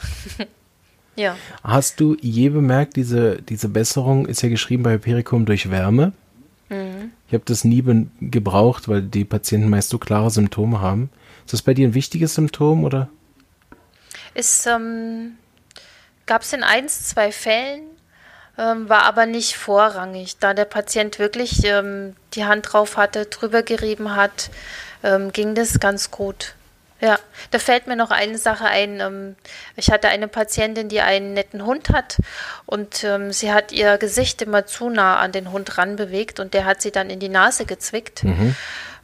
[1.16, 1.36] ja.
[1.62, 6.12] Hast du je bemerkt, diese, diese Besserung ist ja geschrieben bei Hypericum durch Wärme?
[6.74, 7.12] Mhm.
[7.28, 7.84] Ich habe das nie
[8.20, 11.10] gebraucht, weil die Patienten meist so klare Symptome haben.
[11.44, 13.08] Ist das bei dir ein wichtiges Symptom oder?
[14.34, 15.36] Es ähm,
[16.26, 17.82] gab es in ein, zwei Fällen,
[18.58, 23.62] ähm, war aber nicht vorrangig, da der Patient wirklich ähm, die Hand drauf hatte, drüber
[23.62, 24.50] gerieben hat,
[25.02, 26.54] ähm, ging das ganz gut.
[27.00, 27.18] Ja,
[27.50, 29.00] da fällt mir noch eine Sache ein.
[29.00, 29.36] Ähm,
[29.76, 32.18] ich hatte eine Patientin, die einen netten Hund hat
[32.66, 36.64] und ähm, sie hat ihr Gesicht immer zu nah an den Hund ranbewegt und der
[36.64, 38.24] hat sie dann in die Nase gezwickt.
[38.24, 38.54] Mhm.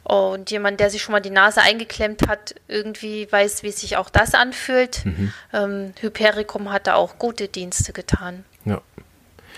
[0.03, 4.09] Und jemand, der sich schon mal die Nase eingeklemmt hat, irgendwie weiß, wie sich auch
[4.09, 5.05] das anfühlt.
[5.05, 5.33] Mhm.
[5.53, 8.43] Ähm, Hypericum hat da auch gute Dienste getan.
[8.65, 8.81] Ja.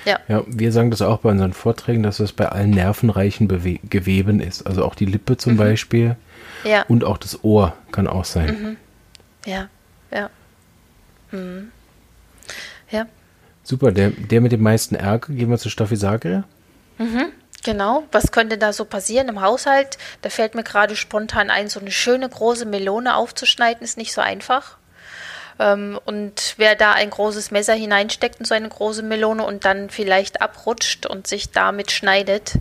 [0.06, 0.20] Ja.
[0.28, 4.42] ja, wir sagen das auch bei unseren Vorträgen, dass es bei allen nervenreichen Bewe Geweben
[4.42, 4.68] ist.
[4.68, 5.58] Also auch die Lippe zum mhm.
[5.58, 6.18] Beispiel
[6.64, 6.84] ja.
[6.88, 8.48] Und auch das Ohr kann auch sein.
[8.48, 8.78] Mhm.
[9.46, 9.70] Ja,
[10.12, 10.30] ja.
[11.32, 11.72] Mhm.
[12.90, 13.06] Ja.
[13.64, 16.44] Super, der, der mit dem meisten Ärger, gehen wir zu Staphysagria.
[16.98, 17.32] Mhm,
[17.64, 18.04] genau.
[18.12, 19.98] Was könnte da so passieren im Haushalt?
[20.22, 24.22] Da fällt mir gerade spontan ein, so eine schöne große Melone aufzuschneiden, ist nicht so
[24.22, 24.78] einfach.
[25.60, 29.90] Ähm, und wer da ein großes Messer hineinsteckt in so eine große Melone und dann
[29.90, 32.56] vielleicht abrutscht und sich damit schneidet,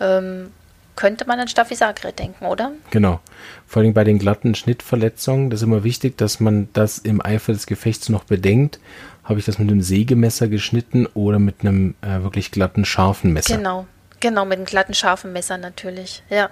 [0.00, 0.52] ähm,
[0.96, 2.72] könnte man an Staphysagre denken, oder?
[2.90, 3.20] Genau.
[3.66, 7.52] Vor allem bei den glatten Schnittverletzungen, das ist immer wichtig, dass man das im Eifer
[7.52, 8.78] des Gefechts noch bedenkt.
[9.24, 13.56] Habe ich das mit einem Sägemesser geschnitten oder mit einem äh, wirklich glatten, scharfen Messer?
[13.56, 13.86] Genau,
[14.20, 16.22] genau, mit einem glatten, scharfen Messer natürlich.
[16.28, 16.50] Ja,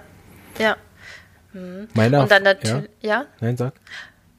[0.57, 0.75] ja.
[1.53, 1.87] Mhm.
[1.93, 3.21] Meine Und dann natürlich, ja?
[3.21, 3.25] ja?
[3.39, 3.73] Nein, sag.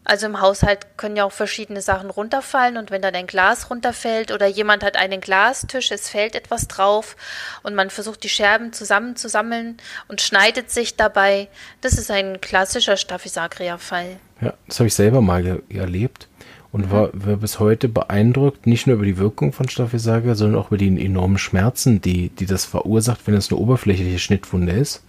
[0.05, 4.33] Also im Haushalt können ja auch verschiedene Sachen runterfallen und wenn dann ein Glas runterfällt
[4.33, 7.17] oder jemand hat einen Glastisch, es fällt etwas drauf
[7.63, 11.49] und man versucht die Scherben zusammenzusammeln und schneidet sich dabei,
[11.81, 14.17] das ist ein klassischer Staphysagria-Fall.
[14.43, 16.29] Ja, das habe ich selber mal erlebt
[16.71, 16.91] und mhm.
[16.91, 20.77] war, war, bis heute beeindruckt, nicht nur über die Wirkung von Staphysagria, sondern auch über
[20.77, 25.03] die enormen Schmerzen, die, die das verursacht, wenn es eine oberflächliche Schnittwunde ist.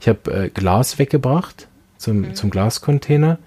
[0.00, 1.66] Ich habe äh, Glas weggebracht
[1.96, 2.34] zum, mhm.
[2.34, 3.38] zum Glascontainer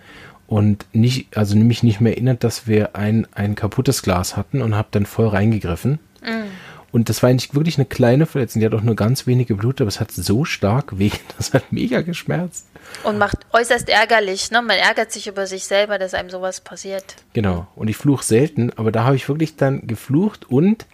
[0.54, 4.76] und nicht, also mich nicht mehr erinnert, dass wir ein, ein kaputtes Glas hatten und
[4.76, 5.94] habe dann voll reingegriffen.
[6.22, 6.44] Mm.
[6.92, 8.60] Und das war eigentlich wirklich eine kleine Verletzung.
[8.60, 11.72] Die hat auch nur ganz wenige Blut, aber es hat so stark weh, das hat
[11.72, 12.68] mega geschmerzt.
[13.04, 14.62] Und macht äußerst ärgerlich, ne?
[14.62, 17.16] Man ärgert sich über sich selber, dass einem sowas passiert.
[17.34, 17.66] Genau.
[17.76, 20.86] Und ich fluche selten, aber da habe ich wirklich dann geflucht und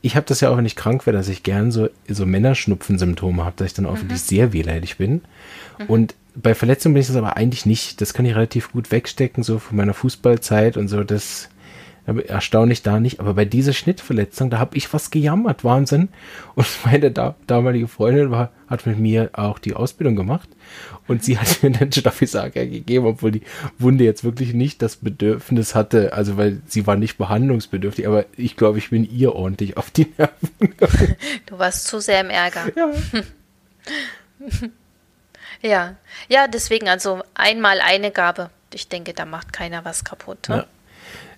[0.00, 3.44] ich habe das ja auch, wenn ich krank wäre, dass ich gern so, so Männerschnupfen-Symptome
[3.44, 4.02] habe, dass ich dann auch mhm.
[4.02, 5.22] wirklich sehr wehleidig bin.
[5.80, 5.86] Mhm.
[5.88, 8.00] Und bei Verletzungen bin ich das aber eigentlich nicht.
[8.00, 11.04] Das kann ich relativ gut wegstecken, so von meiner Fußballzeit und so.
[11.04, 11.48] Das
[12.26, 13.20] erstaunlich da nicht.
[13.20, 16.08] Aber bei dieser Schnittverletzung, da habe ich was gejammert, Wahnsinn.
[16.54, 20.48] Und meine da damalige Freundin war, hat mit mir auch die Ausbildung gemacht.
[21.06, 23.42] Und sie hat mir den Staphysaga gegeben, obwohl die
[23.78, 28.56] Wunde jetzt wirklich nicht das Bedürfnis hatte, also weil sie war nicht behandlungsbedürftig, aber ich
[28.56, 30.48] glaube, ich bin ihr ordentlich auf die Nerven.
[31.46, 32.66] Du warst zu sehr im Ärger.
[32.76, 32.90] Ja.
[35.62, 35.94] Ja,
[36.28, 38.50] ja, deswegen also einmal eine Gabe.
[38.72, 40.48] Ich denke, da macht keiner was kaputt.
[40.48, 40.56] Ne?
[40.56, 40.64] Ja.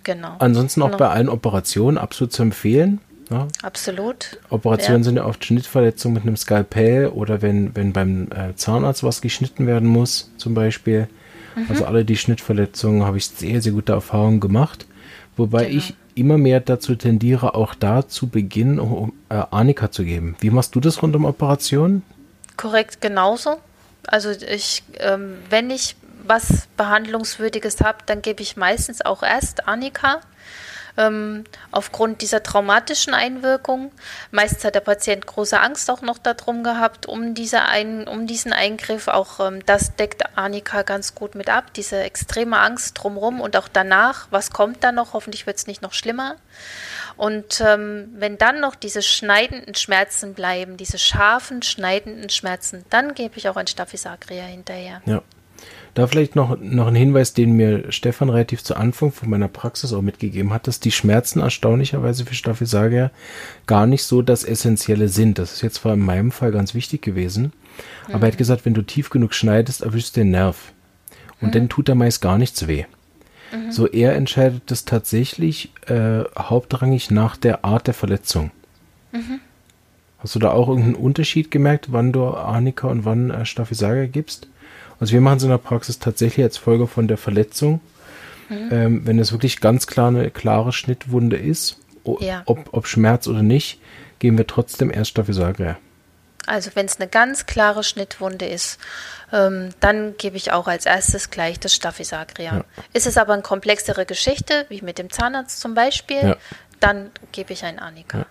[0.03, 0.37] Genau.
[0.39, 0.99] Ansonsten auch genau.
[0.99, 3.01] bei allen Operationen absolut zu empfehlen.
[3.31, 3.47] Ja.
[3.63, 4.41] Absolut.
[4.51, 5.05] Operationen ja.
[5.05, 9.67] sind ja oft Schnittverletzungen mit einem Skalpell oder wenn, wenn beim äh, Zahnarzt was geschnitten
[9.67, 11.09] werden muss, zum Beispiel.
[11.55, 11.67] Mhm.
[11.69, 14.87] Also alle die Schnittverletzungen habe ich sehr, sehr gute Erfahrungen gemacht.
[15.37, 15.79] Wobei genau.
[15.79, 20.37] ich immer mehr dazu tendiere, auch da zu Beginn um, äh, Arnika zu geben.
[20.41, 22.03] Wie machst du das rund um Operationen?
[22.57, 23.59] Korrekt, genauso.
[24.07, 30.21] Also ich, ähm, wenn ich was Behandlungswürdiges habe, dann gebe ich meistens auch erst Arnika.
[30.97, 33.93] Ähm, aufgrund dieser traumatischen Einwirkung.
[34.31, 38.53] Meistens hat der Patient große Angst auch noch darum gehabt, um, diese ein, um diesen
[38.53, 39.09] Eingriff.
[39.09, 43.69] Auch ähm, das deckt Arnika ganz gut mit ab, diese extreme Angst drumherum und auch
[43.69, 45.13] danach, was kommt da noch?
[45.13, 46.37] Hoffentlich wird es nicht noch schlimmer.
[47.17, 53.37] Und ähm, wenn dann noch diese schneidenden Schmerzen bleiben, diese scharfen, schneidenden Schmerzen, dann gebe
[53.37, 55.03] ich auch ein Staphysagria hinterher.
[55.05, 55.23] Ja.
[55.95, 59.93] Da vielleicht noch, noch ein Hinweis, den mir Stefan relativ zu Anfang von meiner Praxis
[59.93, 63.11] auch mitgegeben hat, dass die Schmerzen erstaunlicherweise für Staphysagria
[63.67, 65.39] gar nicht so das Essentielle sind.
[65.39, 67.53] Das ist jetzt zwar in meinem Fall ganz wichtig gewesen,
[68.09, 68.15] mhm.
[68.15, 70.73] aber er hat gesagt, wenn du tief genug schneidest, erwischst du den Nerv.
[71.41, 71.53] Und mhm.
[71.53, 72.85] dann tut er meist gar nichts weh.
[73.53, 73.73] Mhm.
[73.73, 78.53] So er entscheidet das tatsächlich äh, hauptrangig nach der Art der Verletzung.
[79.13, 79.41] Mhm.
[80.21, 84.49] Hast du da auch irgendeinen Unterschied gemerkt, wann du Arnika und wann äh, Staphysaga gibst?
[85.01, 87.81] Also wir machen es in der Praxis tatsächlich als Folge von der Verletzung.
[88.49, 88.69] Mhm.
[88.71, 91.79] Ähm, wenn es wirklich ganz klar eine klare Schnittwunde ist,
[92.21, 92.43] ja.
[92.47, 93.81] ob, ob Schmerz oder nicht,
[94.19, 95.79] geben wir trotzdem erst Staphysaga.
[96.47, 98.79] Also wenn es eine ganz klare Schnittwunde ist,
[99.33, 102.57] ähm, dann gebe ich auch als erstes gleich das Staphysagria.
[102.57, 102.65] Ja.
[102.93, 106.37] Ist es aber eine komplexere Geschichte, wie mit dem Zahnarzt zum Beispiel, ja.
[106.81, 108.19] dann gebe ich ein Arnika.
[108.19, 108.27] Ja.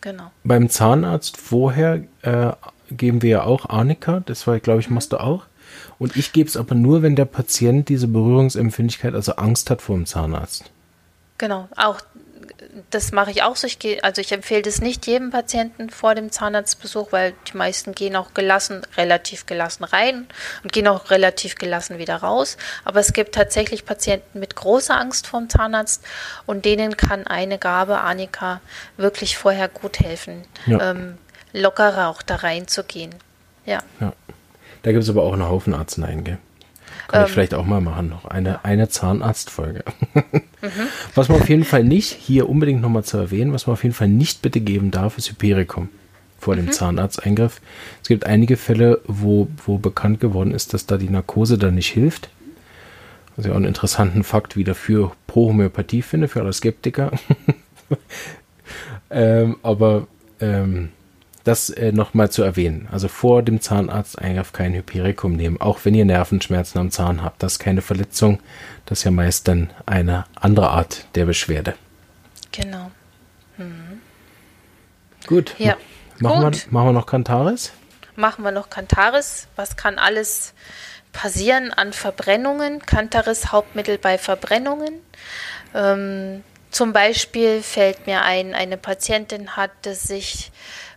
[0.00, 0.30] Genau.
[0.44, 2.52] Beim Zahnarzt vorher äh,
[2.90, 5.44] geben wir ja auch Arnika, das war, glaube ich, machst du auch.
[5.98, 9.96] Und ich gebe es aber nur, wenn der Patient diese Berührungsempfindlichkeit, also Angst hat vor
[9.96, 10.70] dem Zahnarzt.
[11.38, 12.00] Genau, auch
[12.90, 13.66] das mache ich auch so.
[13.66, 17.94] Ich gehe, also ich empfehle das nicht jedem Patienten vor dem Zahnarztbesuch, weil die meisten
[17.94, 20.26] gehen auch gelassen, relativ gelassen rein
[20.62, 22.56] und gehen auch relativ gelassen wieder raus.
[22.84, 26.04] Aber es gibt tatsächlich Patienten mit großer Angst vorm Zahnarzt
[26.44, 28.60] und denen kann eine Gabe Anika
[28.96, 30.90] wirklich vorher gut helfen, ja.
[30.90, 31.18] ähm,
[31.52, 33.14] lockerer auch da reinzugehen.
[33.64, 33.80] Ja.
[34.00, 34.12] ja.
[34.86, 36.38] Da gibt es aber auch einen Haufen Arzneien, gell?
[37.08, 39.82] Kann ähm, ich vielleicht auch mal machen, noch eine, eine Zahnarztfolge.
[40.14, 40.22] mhm.
[41.16, 43.96] Was man auf jeden Fall nicht, hier unbedingt nochmal zu erwähnen, was man auf jeden
[43.96, 45.88] Fall nicht bitte geben darf, ist Hypericum
[46.38, 46.58] vor mhm.
[46.66, 47.60] dem Zahnarzteingriff.
[48.00, 51.90] Es gibt einige Fälle, wo, wo bekannt geworden ist, dass da die Narkose dann nicht
[51.90, 52.30] hilft.
[53.38, 57.10] Ich auch einen interessanten Fakt wieder für Pro-Homöopathie finde, für alle Skeptiker.
[59.10, 60.06] ähm, aber
[60.38, 60.90] ähm,
[61.46, 62.88] das äh, nochmal zu erwähnen.
[62.90, 67.42] Also vor dem Zahnarzteingriff kein Hypericum nehmen, auch wenn ihr Nervenschmerzen am Zahn habt.
[67.42, 68.40] Das ist keine Verletzung,
[68.86, 71.74] das ist ja meist dann eine andere Art der Beschwerde.
[72.50, 72.90] Genau.
[73.58, 74.00] Mhm.
[75.26, 75.54] Gut.
[75.58, 75.76] Ja.
[76.18, 76.66] Machen, Gut.
[76.66, 77.72] Wir, machen wir noch Kantaris?
[78.16, 79.46] Machen wir noch Kantaris.
[79.54, 80.52] Was kann alles
[81.12, 82.80] passieren an Verbrennungen?
[82.80, 84.94] Kantaris Hauptmittel bei Verbrennungen.
[85.74, 90.50] Ähm, zum Beispiel fällt mir ein, eine Patientin hatte sich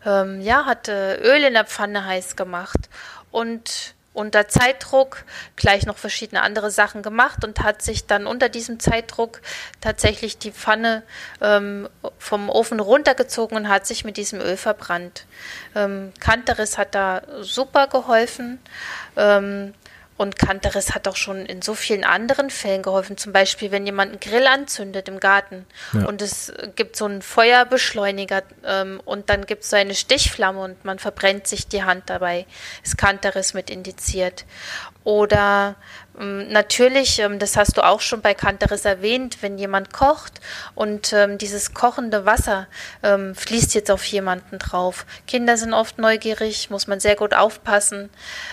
[0.05, 2.89] ähm, ja, hatte Öl in der Pfanne heiß gemacht
[3.31, 5.23] und unter Zeitdruck
[5.55, 9.41] gleich noch verschiedene andere Sachen gemacht und hat sich dann unter diesem Zeitdruck
[9.81, 11.03] tatsächlich die Pfanne
[11.41, 15.25] ähm, vom Ofen runtergezogen und hat sich mit diesem Öl verbrannt.
[15.75, 18.59] Ähm, Kanteris hat da super geholfen.
[19.15, 19.73] Ähm,
[20.19, 23.15] und Kanteris hat auch schon in so vielen anderen Fällen geholfen.
[23.15, 26.05] Zum Beispiel, wenn jemand einen Grill anzündet im Garten ja.
[26.08, 30.84] und es gibt so einen Feuerbeschleuniger ähm, und dann gibt es so eine Stichflamme und
[30.84, 32.45] man verbrennt sich die Hand dabei,
[32.84, 34.43] ist Kanteris mit indiziert.
[35.10, 35.74] Oder
[36.19, 40.39] ähm, natürlich, ähm, das hast du auch schon bei Kanteris erwähnt, wenn jemand kocht
[40.76, 42.67] und ähm, dieses kochende Wasser
[43.02, 45.06] fließt jetzt auf jemanden drauf.
[45.26, 48.10] Kinder sind oft neugierig, muss man sehr gut aufpassen,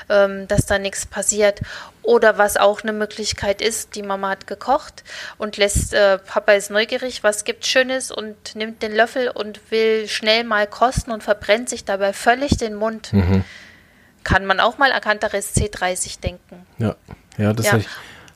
[0.09, 1.61] dass da nichts passiert.
[2.03, 5.03] Oder was auch eine Möglichkeit ist, die Mama hat gekocht
[5.39, 10.09] und lässt, äh, Papa ist neugierig, was gibt Schönes und nimmt den Löffel und will
[10.09, 13.13] schnell mal kosten und verbrennt sich dabei völlig den Mund.
[13.13, 13.45] Mhm.
[14.27, 16.67] Kann man auch mal an Kantaris C30 denken.
[16.79, 16.97] Ja.
[17.39, 17.73] Ja, das ja.
[17.73, 17.89] habe ich,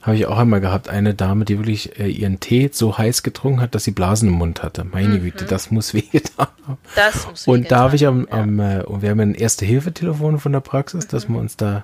[0.03, 0.89] hab ich, auch einmal gehabt.
[0.89, 4.35] Eine Dame, die wirklich äh, ihren Tee so heiß getrunken hat, dass sie Blasen im
[4.35, 4.85] Mund hatte.
[4.85, 5.23] Meine mhm.
[5.23, 6.79] Güte, das muss wehgetan haben.
[6.95, 8.37] Das muss Und da habe ich am, ja.
[8.39, 11.11] am äh, und wir haben ein Erste-Hilfe-Telefon von der Praxis, mhm.
[11.11, 11.83] dass man uns da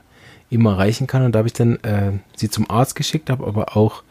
[0.51, 1.25] immer erreichen kann.
[1.25, 4.05] Und da habe ich dann äh, sie zum Arzt geschickt, habe aber auch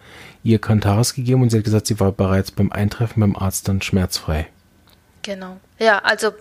[0.43, 3.81] ihr Kantaris gegeben und sie hat gesagt, sie war bereits beim Eintreffen beim Arzt dann
[3.81, 4.47] schmerzfrei.
[5.21, 5.55] Genau.
[5.79, 6.31] Ja, also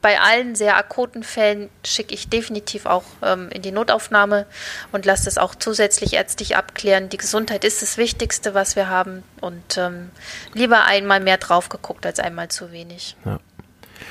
[0.00, 4.46] bei allen sehr akuten Fällen schicke ich definitiv auch ähm, in die Notaufnahme
[4.90, 7.08] und lasse das auch zusätzlich ärztlich abklären.
[7.08, 10.10] Die Gesundheit ist das Wichtigste, was wir haben und ähm,
[10.54, 13.16] lieber einmal mehr drauf geguckt als einmal zu wenig.
[13.24, 13.38] Ja.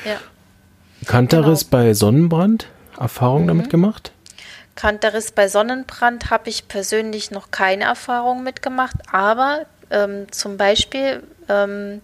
[0.05, 0.17] ja.
[1.07, 1.71] Kantaris genau.
[1.71, 2.67] bei Sonnenbrand?
[2.99, 3.47] Erfahrung mhm.
[3.47, 4.11] damit gemacht?
[4.75, 12.01] Kantaris bei Sonnenbrand habe ich persönlich noch keine Erfahrung mitgemacht, aber ähm, zum Beispiel ähm,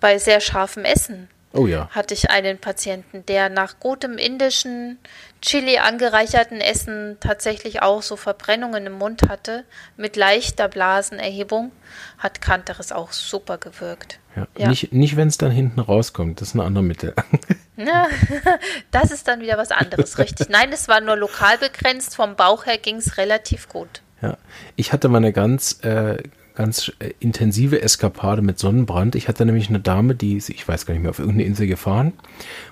[0.00, 1.88] bei sehr scharfem Essen Oh ja.
[1.90, 4.98] Hatte ich einen Patienten, der nach gutem indischen
[5.40, 9.64] Chili angereicherten Essen tatsächlich auch so Verbrennungen im Mund hatte,
[9.96, 11.70] mit leichter Blasenerhebung,
[12.18, 14.18] hat Kanteres auch super gewirkt.
[14.34, 14.68] Ja, ja.
[14.68, 17.14] Nicht, nicht wenn es dann hinten rauskommt, das ist ein anderes Mittel.
[17.76, 18.06] Ja,
[18.92, 20.48] das ist dann wieder was anderes, richtig.
[20.48, 24.00] Nein, es war nur lokal begrenzt, vom Bauch her ging es relativ gut.
[24.22, 24.38] Ja,
[24.76, 26.22] ich hatte mal eine ganz äh,
[26.54, 29.14] ganz äh, intensive Eskapade mit Sonnenbrand.
[29.14, 31.66] Ich hatte nämlich eine Dame, die ist, ich weiß gar nicht mehr, auf irgendeine Insel
[31.66, 32.12] gefahren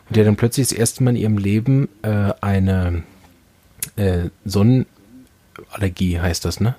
[0.09, 3.03] und die hat dann plötzlich das erste Mal in ihrem Leben äh, eine
[3.97, 6.75] äh, Sonnenallergie, heißt das, ne?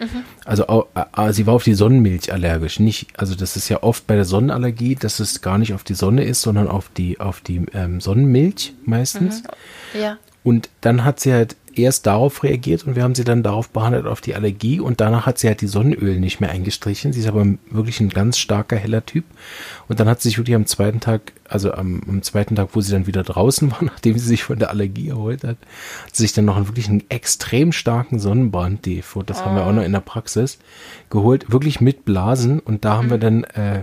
[0.00, 0.24] Mhm.
[0.44, 2.80] Also äh, sie war auf die Sonnenmilch allergisch.
[2.80, 5.94] Nicht, also das ist ja oft bei der Sonnenallergie, dass es gar nicht auf die
[5.94, 9.42] Sonne ist, sondern auf die, auf die ähm, Sonnenmilch meistens.
[9.42, 10.00] Mhm.
[10.00, 10.18] Ja.
[10.42, 14.06] Und dann hat sie halt erst darauf reagiert und wir haben sie dann darauf behandelt,
[14.06, 17.12] auf die Allergie und danach hat sie halt die Sonnenöl nicht mehr eingestrichen.
[17.12, 19.24] Sie ist aber wirklich ein ganz starker, heller Typ.
[19.88, 22.80] Und dann hat sie sich wirklich am zweiten Tag, also am, am zweiten Tag, wo
[22.80, 25.58] sie dann wieder draußen war, nachdem sie sich von der Allergie erholt hat,
[26.06, 29.66] hat sie sich dann noch einen wirklich einen extrem starken Sonnenbrand, die, das haben wir
[29.66, 30.58] auch noch in der Praxis,
[31.10, 33.82] geholt, wirklich mit Blasen und da haben wir dann, äh,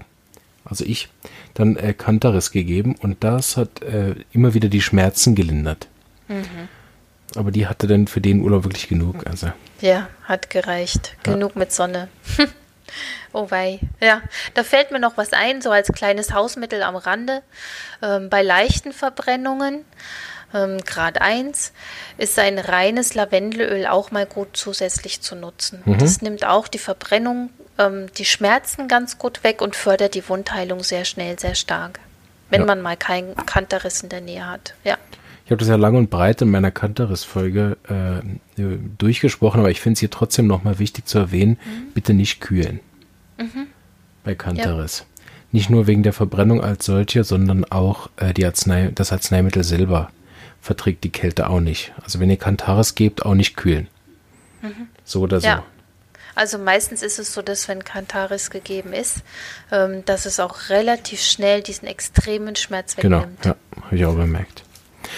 [0.65, 1.09] also ich,
[1.53, 5.87] dann äh, Kantaris gegeben und das hat äh, immer wieder die Schmerzen gelindert.
[6.27, 6.69] Mhm.
[7.35, 9.25] Aber die hatte dann für den Urlaub wirklich genug.
[9.25, 9.51] Also.
[9.79, 11.15] Ja, hat gereicht.
[11.25, 11.33] Ja.
[11.33, 12.09] Genug mit Sonne.
[13.33, 13.79] oh wei.
[14.01, 14.21] Ja,
[14.53, 17.41] da fällt mir noch was ein, so als kleines Hausmittel am Rande.
[18.01, 19.85] Ähm, bei leichten Verbrennungen
[20.53, 21.73] ähm, Grad 1,
[22.17, 25.81] ist ein reines Lavendelöl auch mal gut zusätzlich zu nutzen.
[25.85, 25.97] Mhm.
[25.97, 30.83] Das nimmt auch die Verbrennung, ähm, die Schmerzen ganz gut weg und fördert die Wundheilung
[30.83, 31.99] sehr schnell, sehr stark.
[32.49, 32.67] Wenn ja.
[32.67, 34.73] man mal keinen Kanterriss in der Nähe hat.
[34.83, 34.97] Ja.
[35.51, 38.63] Ich habe das ja lang und breit in meiner Kanterriss-Folge äh,
[38.97, 41.91] durchgesprochen, aber ich finde es hier trotzdem nochmal wichtig zu erwähnen, mhm.
[41.93, 42.79] bitte nicht kühlen.
[43.37, 43.67] Mhm.
[44.23, 44.99] Bei Kanterriss.
[44.99, 45.23] Ja.
[45.51, 50.09] Nicht nur wegen der Verbrennung als solche, sondern auch äh, die Arznei, das Arzneimittel selber
[50.61, 51.91] verträgt die Kälte auch nicht.
[52.01, 53.87] Also wenn ihr Kantaris gebt, auch nicht kühlen.
[54.61, 54.87] Mhm.
[55.03, 55.47] So oder so.
[55.47, 55.65] Ja.
[56.33, 59.17] Also meistens ist es so, dass wenn Kantaris gegeben ist,
[59.69, 63.41] ähm, dass es auch relativ schnell diesen extremen Schmerz genau, wegnimmt.
[63.41, 64.63] Genau, ja, habe ich auch bemerkt.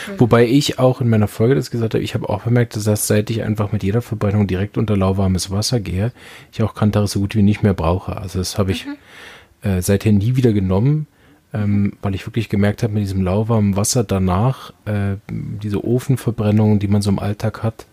[0.08, 0.20] Mhm.
[0.20, 3.08] Wobei ich auch in meiner Folge das gesagt habe, ich habe auch bemerkt, dass das,
[3.08, 6.12] seit ich einfach mit jeder Verbrennung direkt unter lauwarmes Wasser gehe,
[6.52, 8.18] ich auch Kantaris so gut wie nicht mehr brauche.
[8.18, 8.96] Also das habe ich mhm.
[9.70, 11.08] äh, seither nie wieder genommen
[11.54, 16.88] ähm, weil ich wirklich gemerkt habe, mit diesem lauwarmen Wasser danach, äh, diese Ofenverbrennung, die
[16.88, 17.86] man so im Alltag hat,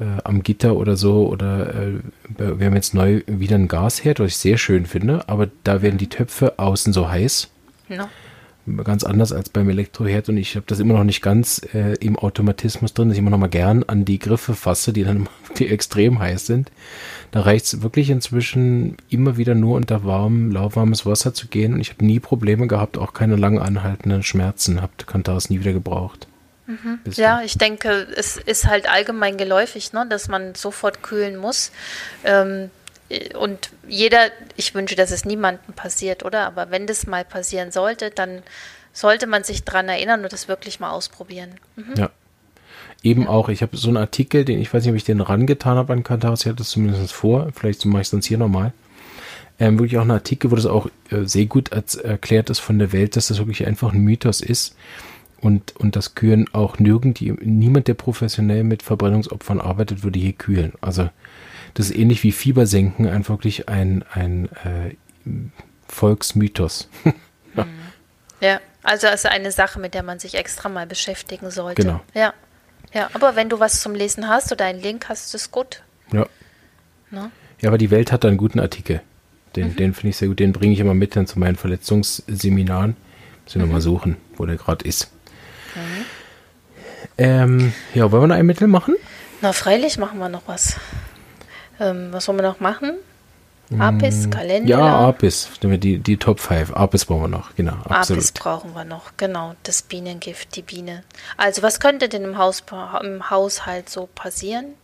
[0.00, 1.92] äh, am Gitter oder so, oder äh,
[2.36, 5.98] wir haben jetzt neu wieder ein Gasherd, was ich sehr schön finde, aber da werden
[5.98, 7.48] die Töpfe außen so heiß.
[7.88, 8.06] No
[8.84, 12.18] ganz anders als beim Elektroherd und ich habe das immer noch nicht ganz äh, im
[12.18, 15.70] Automatismus drin, dass ich immer noch mal gern an die Griffe fasse, die dann wirklich
[15.70, 16.70] extrem heiß sind.
[17.30, 21.80] Da reicht es wirklich inzwischen immer wieder nur unter warm, lauwarmes Wasser zu gehen und
[21.80, 26.26] ich habe nie Probleme gehabt, auch keine lang anhaltenden Schmerzen, habe Kantaris nie wieder gebraucht.
[26.68, 27.00] Mhm.
[27.14, 31.72] Ja, ich denke, es ist halt allgemein geläufig, ne, dass man sofort kühlen muss.
[32.24, 32.70] Ähm,
[33.38, 36.46] und jeder, ich wünsche, dass es niemandem passiert, oder?
[36.46, 38.42] Aber wenn das mal passieren sollte, dann
[38.92, 41.52] sollte man sich daran erinnern und das wirklich mal ausprobieren.
[41.76, 41.94] Mhm.
[41.96, 42.10] Ja.
[43.02, 43.28] Eben ja.
[43.28, 45.92] auch, ich habe so einen Artikel, den ich weiß nicht, ob ich den rangetan habe
[45.92, 48.72] an Kantaris, ich hatte das zumindest vor, vielleicht mache ich es sonst hier nochmal.
[49.60, 52.78] Ähm, wirklich auch ein Artikel, wo das auch äh, sehr gut als, erklärt ist von
[52.78, 54.76] der Welt, dass das wirklich einfach ein Mythos ist
[55.40, 60.72] und, und das Kühlen auch nirgend, niemand, der professionell mit Verbrennungsopfern arbeitet, würde je kühlen.
[60.80, 61.08] Also
[61.74, 64.94] das ist ähnlich wie Fiebersenken, einfach wirklich ein, ein äh,
[65.88, 66.88] Volksmythos.
[67.56, 67.64] ja.
[67.64, 67.78] Mhm.
[68.40, 71.82] ja, also ist eine Sache, mit der man sich extra mal beschäftigen sollte.
[71.82, 72.00] Genau.
[72.14, 72.34] Ja.
[72.94, 75.82] Ja, aber wenn du was zum Lesen hast oder einen Link hast, ist gut.
[76.10, 76.26] Ja.
[77.10, 77.30] Na?
[77.60, 79.02] Ja, aber die Welt hat da einen guten Artikel.
[79.56, 79.76] Den, mhm.
[79.76, 80.38] den finde ich sehr gut.
[80.38, 82.96] Den bringe ich immer mit dann zu meinen Verletzungsseminaren.
[83.44, 83.62] Muss ich mhm.
[83.62, 85.10] nochmal suchen, wo der gerade ist.
[85.74, 86.04] Mhm.
[87.18, 88.94] Ähm, ja, wollen wir noch ein Mittel machen?
[89.40, 90.76] Na, freilich machen wir noch was.
[91.80, 92.94] Ähm, was wollen wir noch machen?
[93.78, 94.68] Apis, mm, Kalender.
[94.68, 96.72] Ja, Apis, die, die Top 5.
[96.72, 97.74] Apis brauchen wir noch, genau.
[97.84, 98.22] Absolut.
[98.22, 99.54] Apis brauchen wir noch, genau.
[99.62, 101.04] Das Bienengift, die Biene.
[101.36, 102.64] Also, was könnte denn im, Haus,
[103.02, 104.74] im Haushalt so passieren?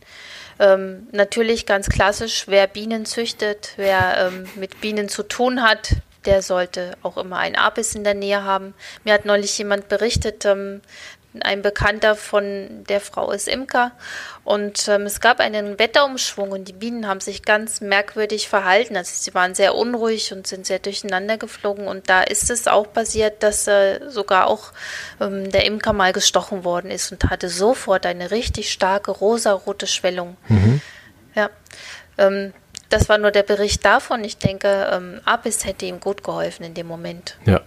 [0.59, 6.41] Ähm, natürlich ganz klassisch, wer Bienen züchtet, wer ähm, mit Bienen zu tun hat, der
[6.41, 8.73] sollte auch immer ein Apis in der Nähe haben.
[9.03, 10.81] Mir hat neulich jemand berichtet, ähm,
[11.43, 13.91] ein Bekannter von der Frau ist Imker.
[14.43, 18.95] Und ähm, es gab einen Wetterumschwung und die Bienen haben sich ganz merkwürdig verhalten.
[18.95, 21.87] Also sie waren sehr unruhig und sind sehr durcheinander geflogen.
[21.87, 24.71] Und da ist es auch passiert, dass äh, sogar auch
[25.19, 30.37] ähm, der Imker mal gestochen worden ist und hatte sofort eine richtig starke rosarote Schwellung.
[30.47, 30.81] Mhm.
[31.33, 31.49] Ja.
[32.17, 32.53] Ähm,
[32.89, 34.23] das war nur der Bericht davon.
[34.23, 37.37] Ich denke, ähm, Apis hätte ihm gut geholfen in dem Moment.
[37.45, 37.61] Ja.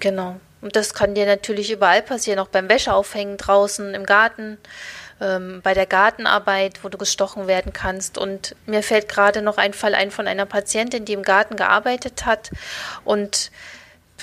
[0.00, 0.40] Genau.
[0.60, 4.58] Und das kann dir natürlich überall passieren, auch beim Wäscheaufhängen draußen im Garten,
[5.20, 8.18] ähm, bei der Gartenarbeit, wo du gestochen werden kannst.
[8.18, 12.26] Und mir fällt gerade noch ein Fall ein von einer Patientin, die im Garten gearbeitet
[12.26, 12.50] hat
[13.04, 13.50] und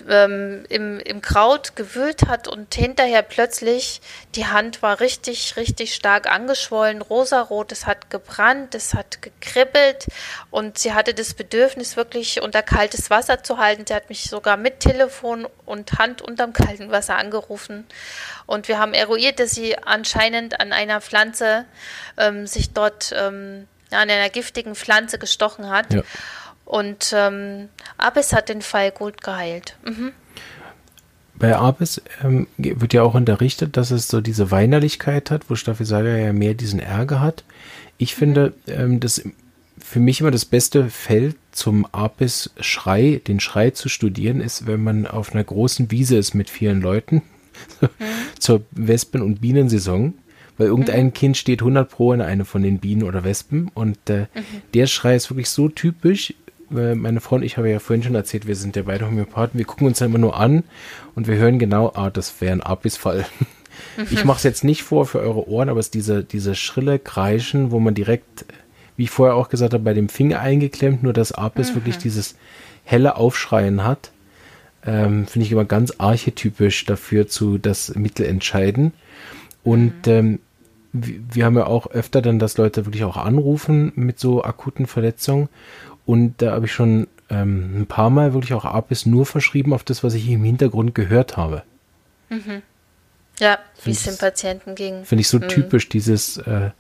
[0.10, 4.02] ähm, im, im Kraut gewühlt hat und hinterher plötzlich
[4.36, 10.08] die Hand war richtig, richtig stark angeschwollen, rosarot, es hat gebrannt, es hat gekribbelt
[10.52, 13.86] und sie hatte das Bedürfnis, wirklich unter kaltes Wasser zu halten.
[13.88, 17.86] Sie hat mich sogar mit Telefon und Hand unterm kalten Wasser angerufen
[18.46, 21.66] und wir haben eruiert, dass sie anscheinend an einer Pflanze
[22.18, 25.94] ähm, sich dort ähm, an einer giftigen Pflanze gestochen hat.
[25.94, 26.02] Ja.
[26.68, 29.78] Und ähm, Abis hat den Fall gut geheilt.
[29.86, 30.12] Mhm.
[31.36, 36.18] Bei Abis ähm, wird ja auch unterrichtet, dass es so diese Weinerlichkeit hat, wo Staphysaga
[36.18, 37.46] ja mehr diesen Ärger hat.
[37.98, 38.20] Ich mhm.
[38.20, 39.24] finde, ähm, das
[39.80, 45.08] für mich immer das beste Feld zum Apis-Schrei, den Schrei zu studieren, ist, wenn man
[45.08, 47.22] auf einer großen Wiese ist mit vielen Leuten
[47.82, 47.88] mhm.
[48.40, 50.16] zur Wespen- und Bienensaison
[50.58, 51.14] weil irgendein mhm.
[51.14, 54.44] Kind steht 100 pro in eine von den Bienen oder Wespen und äh, mhm.
[54.74, 56.34] der Schrei ist wirklich so typisch
[56.70, 59.66] meine Frau und ich habe ja vorhin schon erzählt, wir sind ja beide Homöopathen, wir
[59.66, 60.64] gucken uns dann immer nur an
[61.16, 63.26] und wir hören genau, ah, das wäre ein Abisfall.
[64.12, 67.00] Ich mache es jetzt nicht vor für eure Ohren, aber es ist diese, diese schrille
[67.00, 68.46] Kreischen, wo man direkt,
[68.96, 71.76] wie ich vorher auch gesagt habe, bei dem Finger eingeklemmt, nur dass Apis mhm.
[71.76, 72.36] wirklich dieses
[72.84, 74.12] helle Aufschreien hat.
[74.88, 78.94] ähm, finde ich immer ganz archetypisch dafür zu das Mittel entscheiden.
[79.64, 80.12] Und mhm.
[80.12, 80.40] ähm,
[80.94, 85.50] wir haben ja auch öfter dann, dass Leute wirklich auch anrufen mit so akuten Verletzungen.
[86.08, 89.84] Und da habe ich schon ähm, ein paar Mal wirklich auch Apis nur verschrieben auf
[89.84, 91.64] das, was ich im Hintergrund gehört habe.
[92.30, 92.64] Mhm.
[93.40, 95.04] Ja, wie es dem Patienten ging.
[95.04, 95.50] Finde ich so mhm.
[95.50, 96.72] typisch, dieses, äh,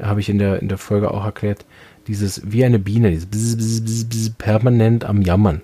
[0.00, 1.64] habe ich in der, in der Folge auch erklärt,
[2.06, 5.62] dieses wie eine Biene, dieses bzz, bzz, bzz, bzz, permanent am Jammern.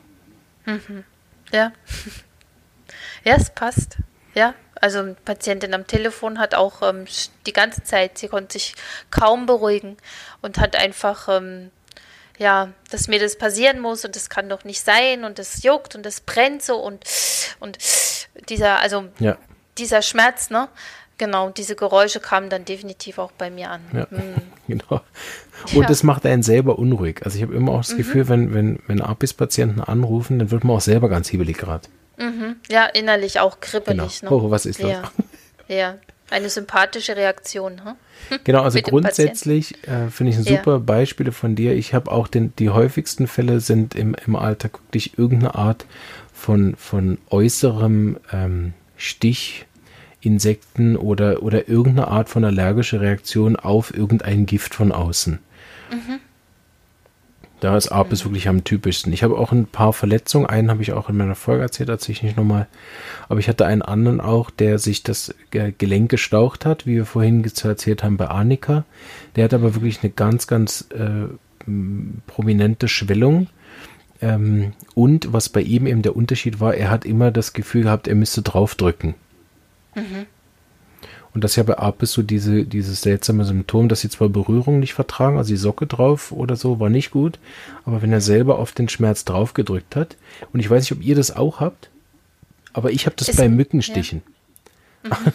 [0.64, 1.04] Mhm.
[1.52, 1.72] Ja.
[3.24, 3.98] ja, es passt.
[4.34, 7.04] Ja, also eine Patientin am Telefon hat auch ähm,
[7.44, 8.74] die ganze Zeit, sie konnte sich
[9.10, 9.98] kaum beruhigen
[10.40, 11.70] und hat einfach, ähm,
[12.38, 15.94] ja, dass mir das passieren muss und das kann doch nicht sein und das juckt
[15.94, 17.04] und das brennt so und,
[17.60, 17.78] und
[18.48, 19.36] dieser, also ja.
[19.78, 20.68] dieser Schmerz, ne?
[21.18, 23.80] Genau, diese Geräusche kamen dann definitiv auch bei mir an.
[23.94, 24.34] Ja, mhm.
[24.68, 25.00] genau.
[25.72, 25.86] Und ja.
[25.86, 27.22] das macht einen selber unruhig.
[27.24, 27.98] Also ich habe immer auch das mhm.
[27.98, 31.88] Gefühl, wenn, wenn, wenn APIS-Patienten anrufen, dann wird man auch selber ganz hibbelig gerade.
[32.18, 32.56] Mhm.
[32.68, 34.20] Ja, innerlich auch kribbelig.
[34.20, 34.36] Genau.
[34.38, 34.44] Ne?
[34.44, 34.90] Oh, was ist das?
[34.90, 35.02] Ja.
[35.68, 35.94] ja.
[36.30, 37.84] Eine sympathische Reaktion.
[37.84, 37.94] Hm?
[38.44, 40.78] Genau, also grundsätzlich äh, finde ich ein super ja.
[40.78, 41.74] Beispiele von dir.
[41.74, 45.86] Ich habe auch den, die häufigsten Fälle sind im, im Alltag wirklich irgendeine Art
[46.32, 49.66] von, von äußerem ähm, Stich,
[50.20, 55.38] Insekten oder, oder irgendeine Art von allergischer Reaktion auf irgendein Gift von außen.
[55.92, 56.20] Mhm.
[57.60, 58.28] Da ist Apis mhm.
[58.28, 59.12] wirklich am typischsten.
[59.12, 60.46] Ich habe auch ein paar Verletzungen.
[60.46, 62.66] Einen habe ich auch in meiner Folge erzählt, erzähle ich nicht nochmal.
[63.28, 67.44] Aber ich hatte einen anderen auch, der sich das Gelenk gestaucht hat, wie wir vorhin
[67.44, 68.84] erzählt haben bei Annika.
[69.34, 71.26] Der hat aber wirklich eine ganz, ganz äh,
[72.26, 73.48] prominente Schwellung.
[74.20, 78.08] Ähm, und was bei ihm eben der Unterschied war, er hat immer das Gefühl gehabt,
[78.08, 79.14] er müsste draufdrücken.
[79.94, 80.26] Mhm.
[81.36, 84.80] Und das ist ja bei Apis so diese, dieses seltsame Symptom, dass sie zwar Berührung
[84.80, 87.38] nicht vertragen, also die Socke drauf oder so war nicht gut,
[87.84, 90.16] aber wenn er selber auf den Schmerz draufgedrückt hat,
[90.54, 91.90] und ich weiß nicht, ob ihr das auch habt,
[92.72, 94.22] aber ich habe das ist, bei Mückenstichen.
[94.24, 94.32] Ja.
[95.06, 95.32] Mhm.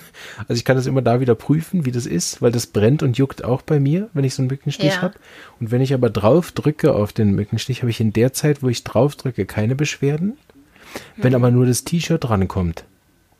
[0.49, 3.18] Also ich kann das immer da wieder prüfen, wie das ist, weil das brennt und
[3.18, 5.02] juckt auch bei mir, wenn ich so einen Mückenstich ja.
[5.02, 5.14] habe.
[5.62, 8.68] Und wenn ich aber drauf drücke auf den Mückenstich, habe ich in der Zeit, wo
[8.68, 10.28] ich drauf drücke, keine Beschwerden.
[10.28, 11.24] Mhm.
[11.24, 12.84] Wenn aber nur das T-Shirt drankommt,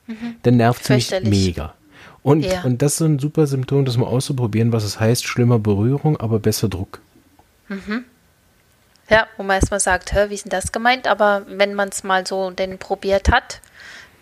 [0.08, 0.36] mhm.
[0.44, 1.74] dann nervt es mich mega.
[2.24, 2.64] Und, ja.
[2.64, 6.40] und das ist ein super Symptom, das mal auszuprobieren, was es heißt, schlimmer Berührung, aber
[6.40, 7.02] besser Druck.
[7.68, 8.06] Mhm.
[9.10, 11.08] Ja, wo man erstmal sagt, hör, wie ist denn das gemeint?
[11.08, 13.62] Aber wenn man es mal so denn probiert hat,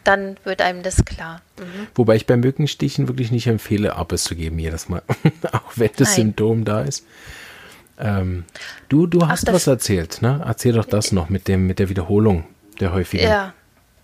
[0.03, 1.41] dann wird einem das klar.
[1.59, 1.87] Mhm.
[1.93, 5.03] Wobei ich bei Mückenstichen wirklich nicht empfehle, Abes zu geben jedes Mal,
[5.51, 6.15] auch wenn das Nein.
[6.15, 7.05] Symptom da ist.
[7.99, 8.45] Ähm,
[8.87, 10.41] du du hast Ach, was erzählt, ne?
[10.45, 12.45] Erzähl doch das noch mit, dem, mit der Wiederholung
[12.79, 13.25] der häufigen.
[13.25, 13.53] Ja,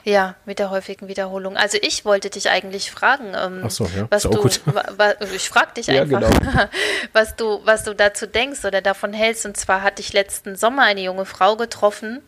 [0.05, 1.57] ja, mit der häufigen Wiederholung.
[1.57, 4.05] Also ich wollte dich eigentlich fragen, ähm, so, ja.
[4.11, 6.65] was du, ich frage dich einfach, ja, genau.
[7.13, 9.47] was du, was du dazu denkst oder davon hältst.
[9.47, 12.21] Und zwar hatte ich letzten Sommer eine junge Frau getroffen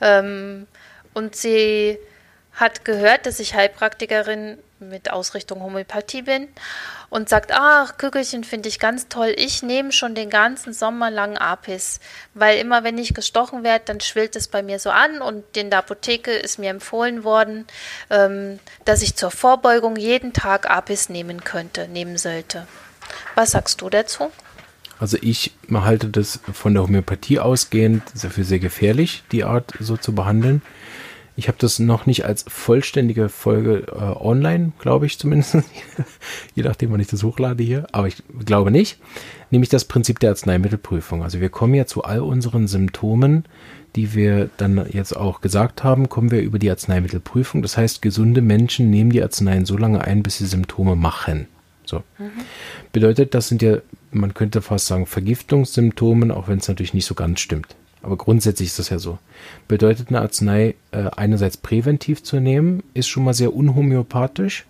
[0.00, 0.66] ähm,
[1.12, 1.98] und sie
[2.54, 4.56] hat gehört, dass ich Heilpraktikerin
[4.88, 6.48] mit Ausrichtung Homöopathie bin
[7.10, 9.34] und sagt, ach, Kügelchen finde ich ganz toll.
[9.36, 12.00] Ich nehme schon den ganzen Sommer lang Apis,
[12.34, 15.70] weil immer wenn ich gestochen werde, dann schwillt es bei mir so an und in
[15.70, 17.66] der Apotheke ist mir empfohlen worden,
[18.10, 22.66] ähm, dass ich zur Vorbeugung jeden Tag Apis nehmen könnte, nehmen sollte.
[23.34, 24.30] Was sagst du dazu?
[24.98, 30.14] Also ich halte das von der Homöopathie ausgehend für sehr gefährlich, die Art so zu
[30.14, 30.62] behandeln.
[31.34, 35.56] Ich habe das noch nicht als vollständige Folge äh, online, glaube ich zumindest.
[36.54, 37.86] Je nachdem, wann ich das hochlade hier.
[37.92, 38.98] Aber ich glaube nicht.
[39.50, 41.22] Nämlich das Prinzip der Arzneimittelprüfung.
[41.22, 43.44] Also wir kommen ja zu all unseren Symptomen,
[43.96, 47.62] die wir dann jetzt auch gesagt haben, kommen wir über die Arzneimittelprüfung.
[47.62, 51.48] Das heißt, gesunde Menschen nehmen die Arzneien so lange ein, bis sie Symptome machen.
[51.84, 52.02] So.
[52.18, 52.30] Mhm.
[52.92, 53.78] Bedeutet, das sind ja,
[54.10, 57.74] man könnte fast sagen, Vergiftungssymptome, auch wenn es natürlich nicht so ganz stimmt.
[58.02, 59.18] Aber grundsätzlich ist das ja so.
[59.68, 64.66] Bedeutet eine Arznei äh, einerseits präventiv zu nehmen, ist schon mal sehr unhomöopathisch.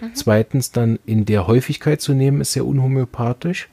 [0.00, 0.14] Mhm.
[0.14, 3.68] Zweitens dann in der Häufigkeit zu nehmen, ist sehr unhomöopathisch.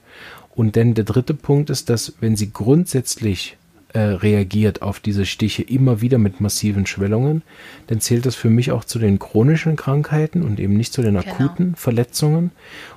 [0.54, 3.56] Und dann der dritte Punkt ist, dass wenn sie grundsätzlich
[3.92, 7.42] äh, reagiert auf diese Stiche immer wieder mit massiven Schwellungen,
[7.86, 11.14] dann zählt das für mich auch zu den chronischen Krankheiten und eben nicht zu den
[11.14, 11.26] genau.
[11.26, 12.50] akuten Verletzungen.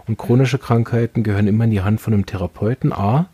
[0.08, 2.94] Und chronische Krankheiten gehören immer in die Hand von einem Therapeuten.
[2.94, 3.30] A,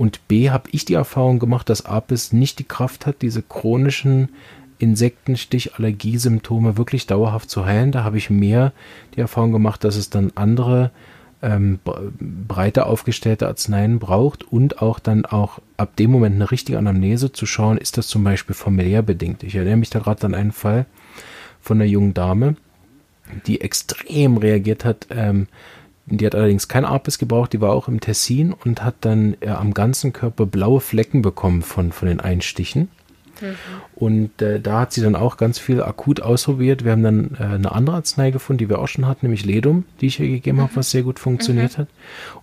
[0.00, 4.30] und B habe ich die Erfahrung gemacht, dass Apis nicht die Kraft hat, diese chronischen
[4.78, 7.92] Insektenstich-Allergiesymptome wirklich dauerhaft zu heilen.
[7.92, 8.72] Da habe ich mehr
[9.14, 10.90] die Erfahrung gemacht, dass es dann andere
[11.42, 11.80] ähm,
[12.18, 17.44] breiter aufgestellte Arzneien braucht und auch dann auch ab dem Moment eine richtige Anamnese zu
[17.44, 19.42] schauen, ist das zum Beispiel familiär bedingt.
[19.42, 20.86] Ich erinnere mich da gerade an einen Fall
[21.60, 22.56] von einer jungen Dame,
[23.46, 25.46] die extrem reagiert hat ähm,
[26.18, 29.48] die hat allerdings kein Apis gebraucht, die war auch im Tessin und hat dann äh,
[29.48, 32.88] am ganzen Körper blaue Flecken bekommen von, von den Einstichen.
[33.40, 33.56] Mhm.
[33.94, 36.84] Und äh, da hat sie dann auch ganz viel akut ausprobiert.
[36.84, 39.84] Wir haben dann äh, eine andere Arznei gefunden, die wir auch schon hatten, nämlich Ledum,
[40.00, 40.62] die ich ihr gegeben mhm.
[40.62, 41.82] habe, was sehr gut funktioniert mhm.
[41.82, 41.88] hat.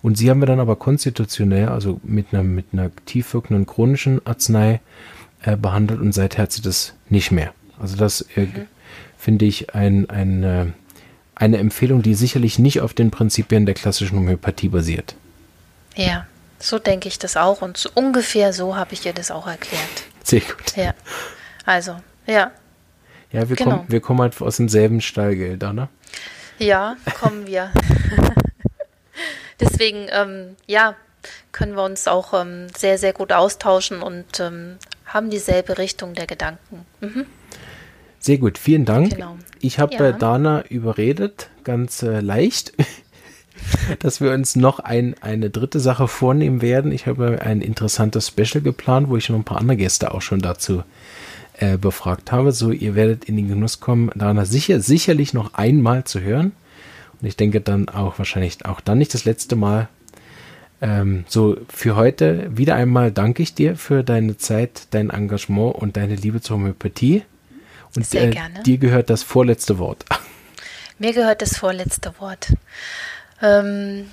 [0.02, 4.24] Und sie haben wir dann aber konstitutionell, also mit einer, mit einer tief wirkenden chronischen
[4.26, 4.80] Arznei
[5.42, 7.52] äh, behandelt und seither hat sie das nicht mehr.
[7.78, 8.66] Also das äh, mhm.
[9.16, 10.66] finde ich ein, ein, äh,
[11.38, 15.14] eine Empfehlung, die sicherlich nicht auf den Prinzipien der klassischen Homöopathie basiert.
[15.94, 16.26] Ja,
[16.58, 19.82] so denke ich das auch und so ungefähr so habe ich ihr das auch erklärt.
[20.24, 20.76] Sehr gut.
[20.76, 20.94] Ja,
[21.64, 22.50] also, ja.
[23.30, 23.70] Ja, wir, genau.
[23.70, 25.88] kommen, wir kommen halt aus demselben Stall, gell, Dana?
[26.58, 27.70] Ja, kommen wir.
[29.60, 30.94] Deswegen, ähm, ja,
[31.52, 36.26] können wir uns auch ähm, sehr, sehr gut austauschen und ähm, haben dieselbe Richtung der
[36.26, 36.86] Gedanken.
[37.00, 37.26] Mhm.
[38.28, 39.14] Sehr gut, vielen Dank.
[39.14, 39.38] Genau.
[39.58, 40.12] Ich habe ja.
[40.12, 42.74] Dana überredet, ganz äh, leicht,
[44.00, 46.92] dass wir uns noch ein, eine dritte Sache vornehmen werden.
[46.92, 50.40] Ich habe ein interessantes Special geplant, wo ich noch ein paar andere Gäste auch schon
[50.40, 50.82] dazu
[51.54, 52.52] äh, befragt habe.
[52.52, 56.52] So, ihr werdet in den Genuss kommen, Dana sicher, sicherlich noch einmal zu hören.
[57.22, 59.88] Und ich denke dann auch wahrscheinlich auch dann nicht das letzte Mal.
[60.82, 65.96] Ähm, so, für heute wieder einmal danke ich dir für deine Zeit, dein Engagement und
[65.96, 67.22] deine Liebe zur Homöopathie.
[67.98, 68.62] Und Sehr äh, gerne.
[68.62, 70.04] dir gehört das vorletzte Wort.
[70.98, 72.52] Mir gehört das vorletzte Wort.
[73.42, 74.08] Ähm,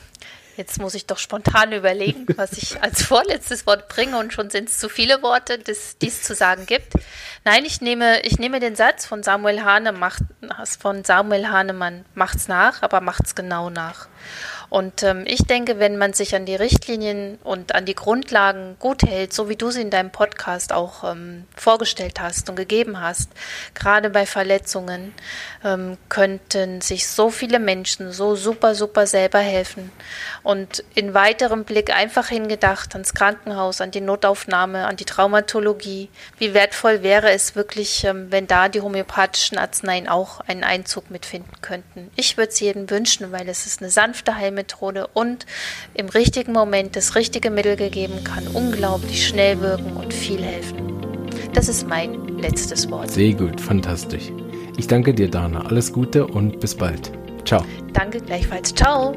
[0.58, 4.70] jetzt muss ich doch spontan überlegen, was ich als vorletztes Wort bringe und schon sind
[4.70, 6.94] es zu viele Worte, die es zu sagen gibt.
[7.44, 10.24] Nein, ich nehme, ich nehme den Satz von Samuel Hahne, macht,
[10.80, 14.08] von Samuel Hahnemann, macht's nach, aber macht's genau nach.
[14.76, 19.04] Und ähm, ich denke, wenn man sich an die Richtlinien und an die Grundlagen gut
[19.04, 23.30] hält, so wie du sie in deinem Podcast auch ähm, vorgestellt hast und gegeben hast,
[23.74, 25.14] gerade bei Verletzungen,
[25.64, 29.94] ähm, könnten sich so viele Menschen so super, super selber helfen.
[30.44, 36.10] Und in weiterem Blick einfach hingedacht ans Krankenhaus, an die Notaufnahme, an die Traumatologie.
[36.38, 41.62] Wie wertvoll wäre es wirklich, ähm, wenn da die homöopathischen Arzneien auch einen Einzug mitfinden
[41.62, 42.12] könnten.
[42.18, 45.46] Ich würde es jedem wünschen, weil es ist eine sanfte Heilmethode Methode und
[45.94, 50.78] im richtigen Moment das richtige Mittel gegeben kann unglaublich schnell wirken und viel helfen.
[51.54, 53.12] Das ist mein letztes Wort.
[53.12, 54.32] Sehr gut, fantastisch.
[54.78, 55.66] Ich danke dir, Dana.
[55.66, 57.12] Alles Gute und bis bald.
[57.46, 57.64] Ciao.
[57.94, 58.74] Danke gleichfalls.
[58.74, 59.16] Ciao.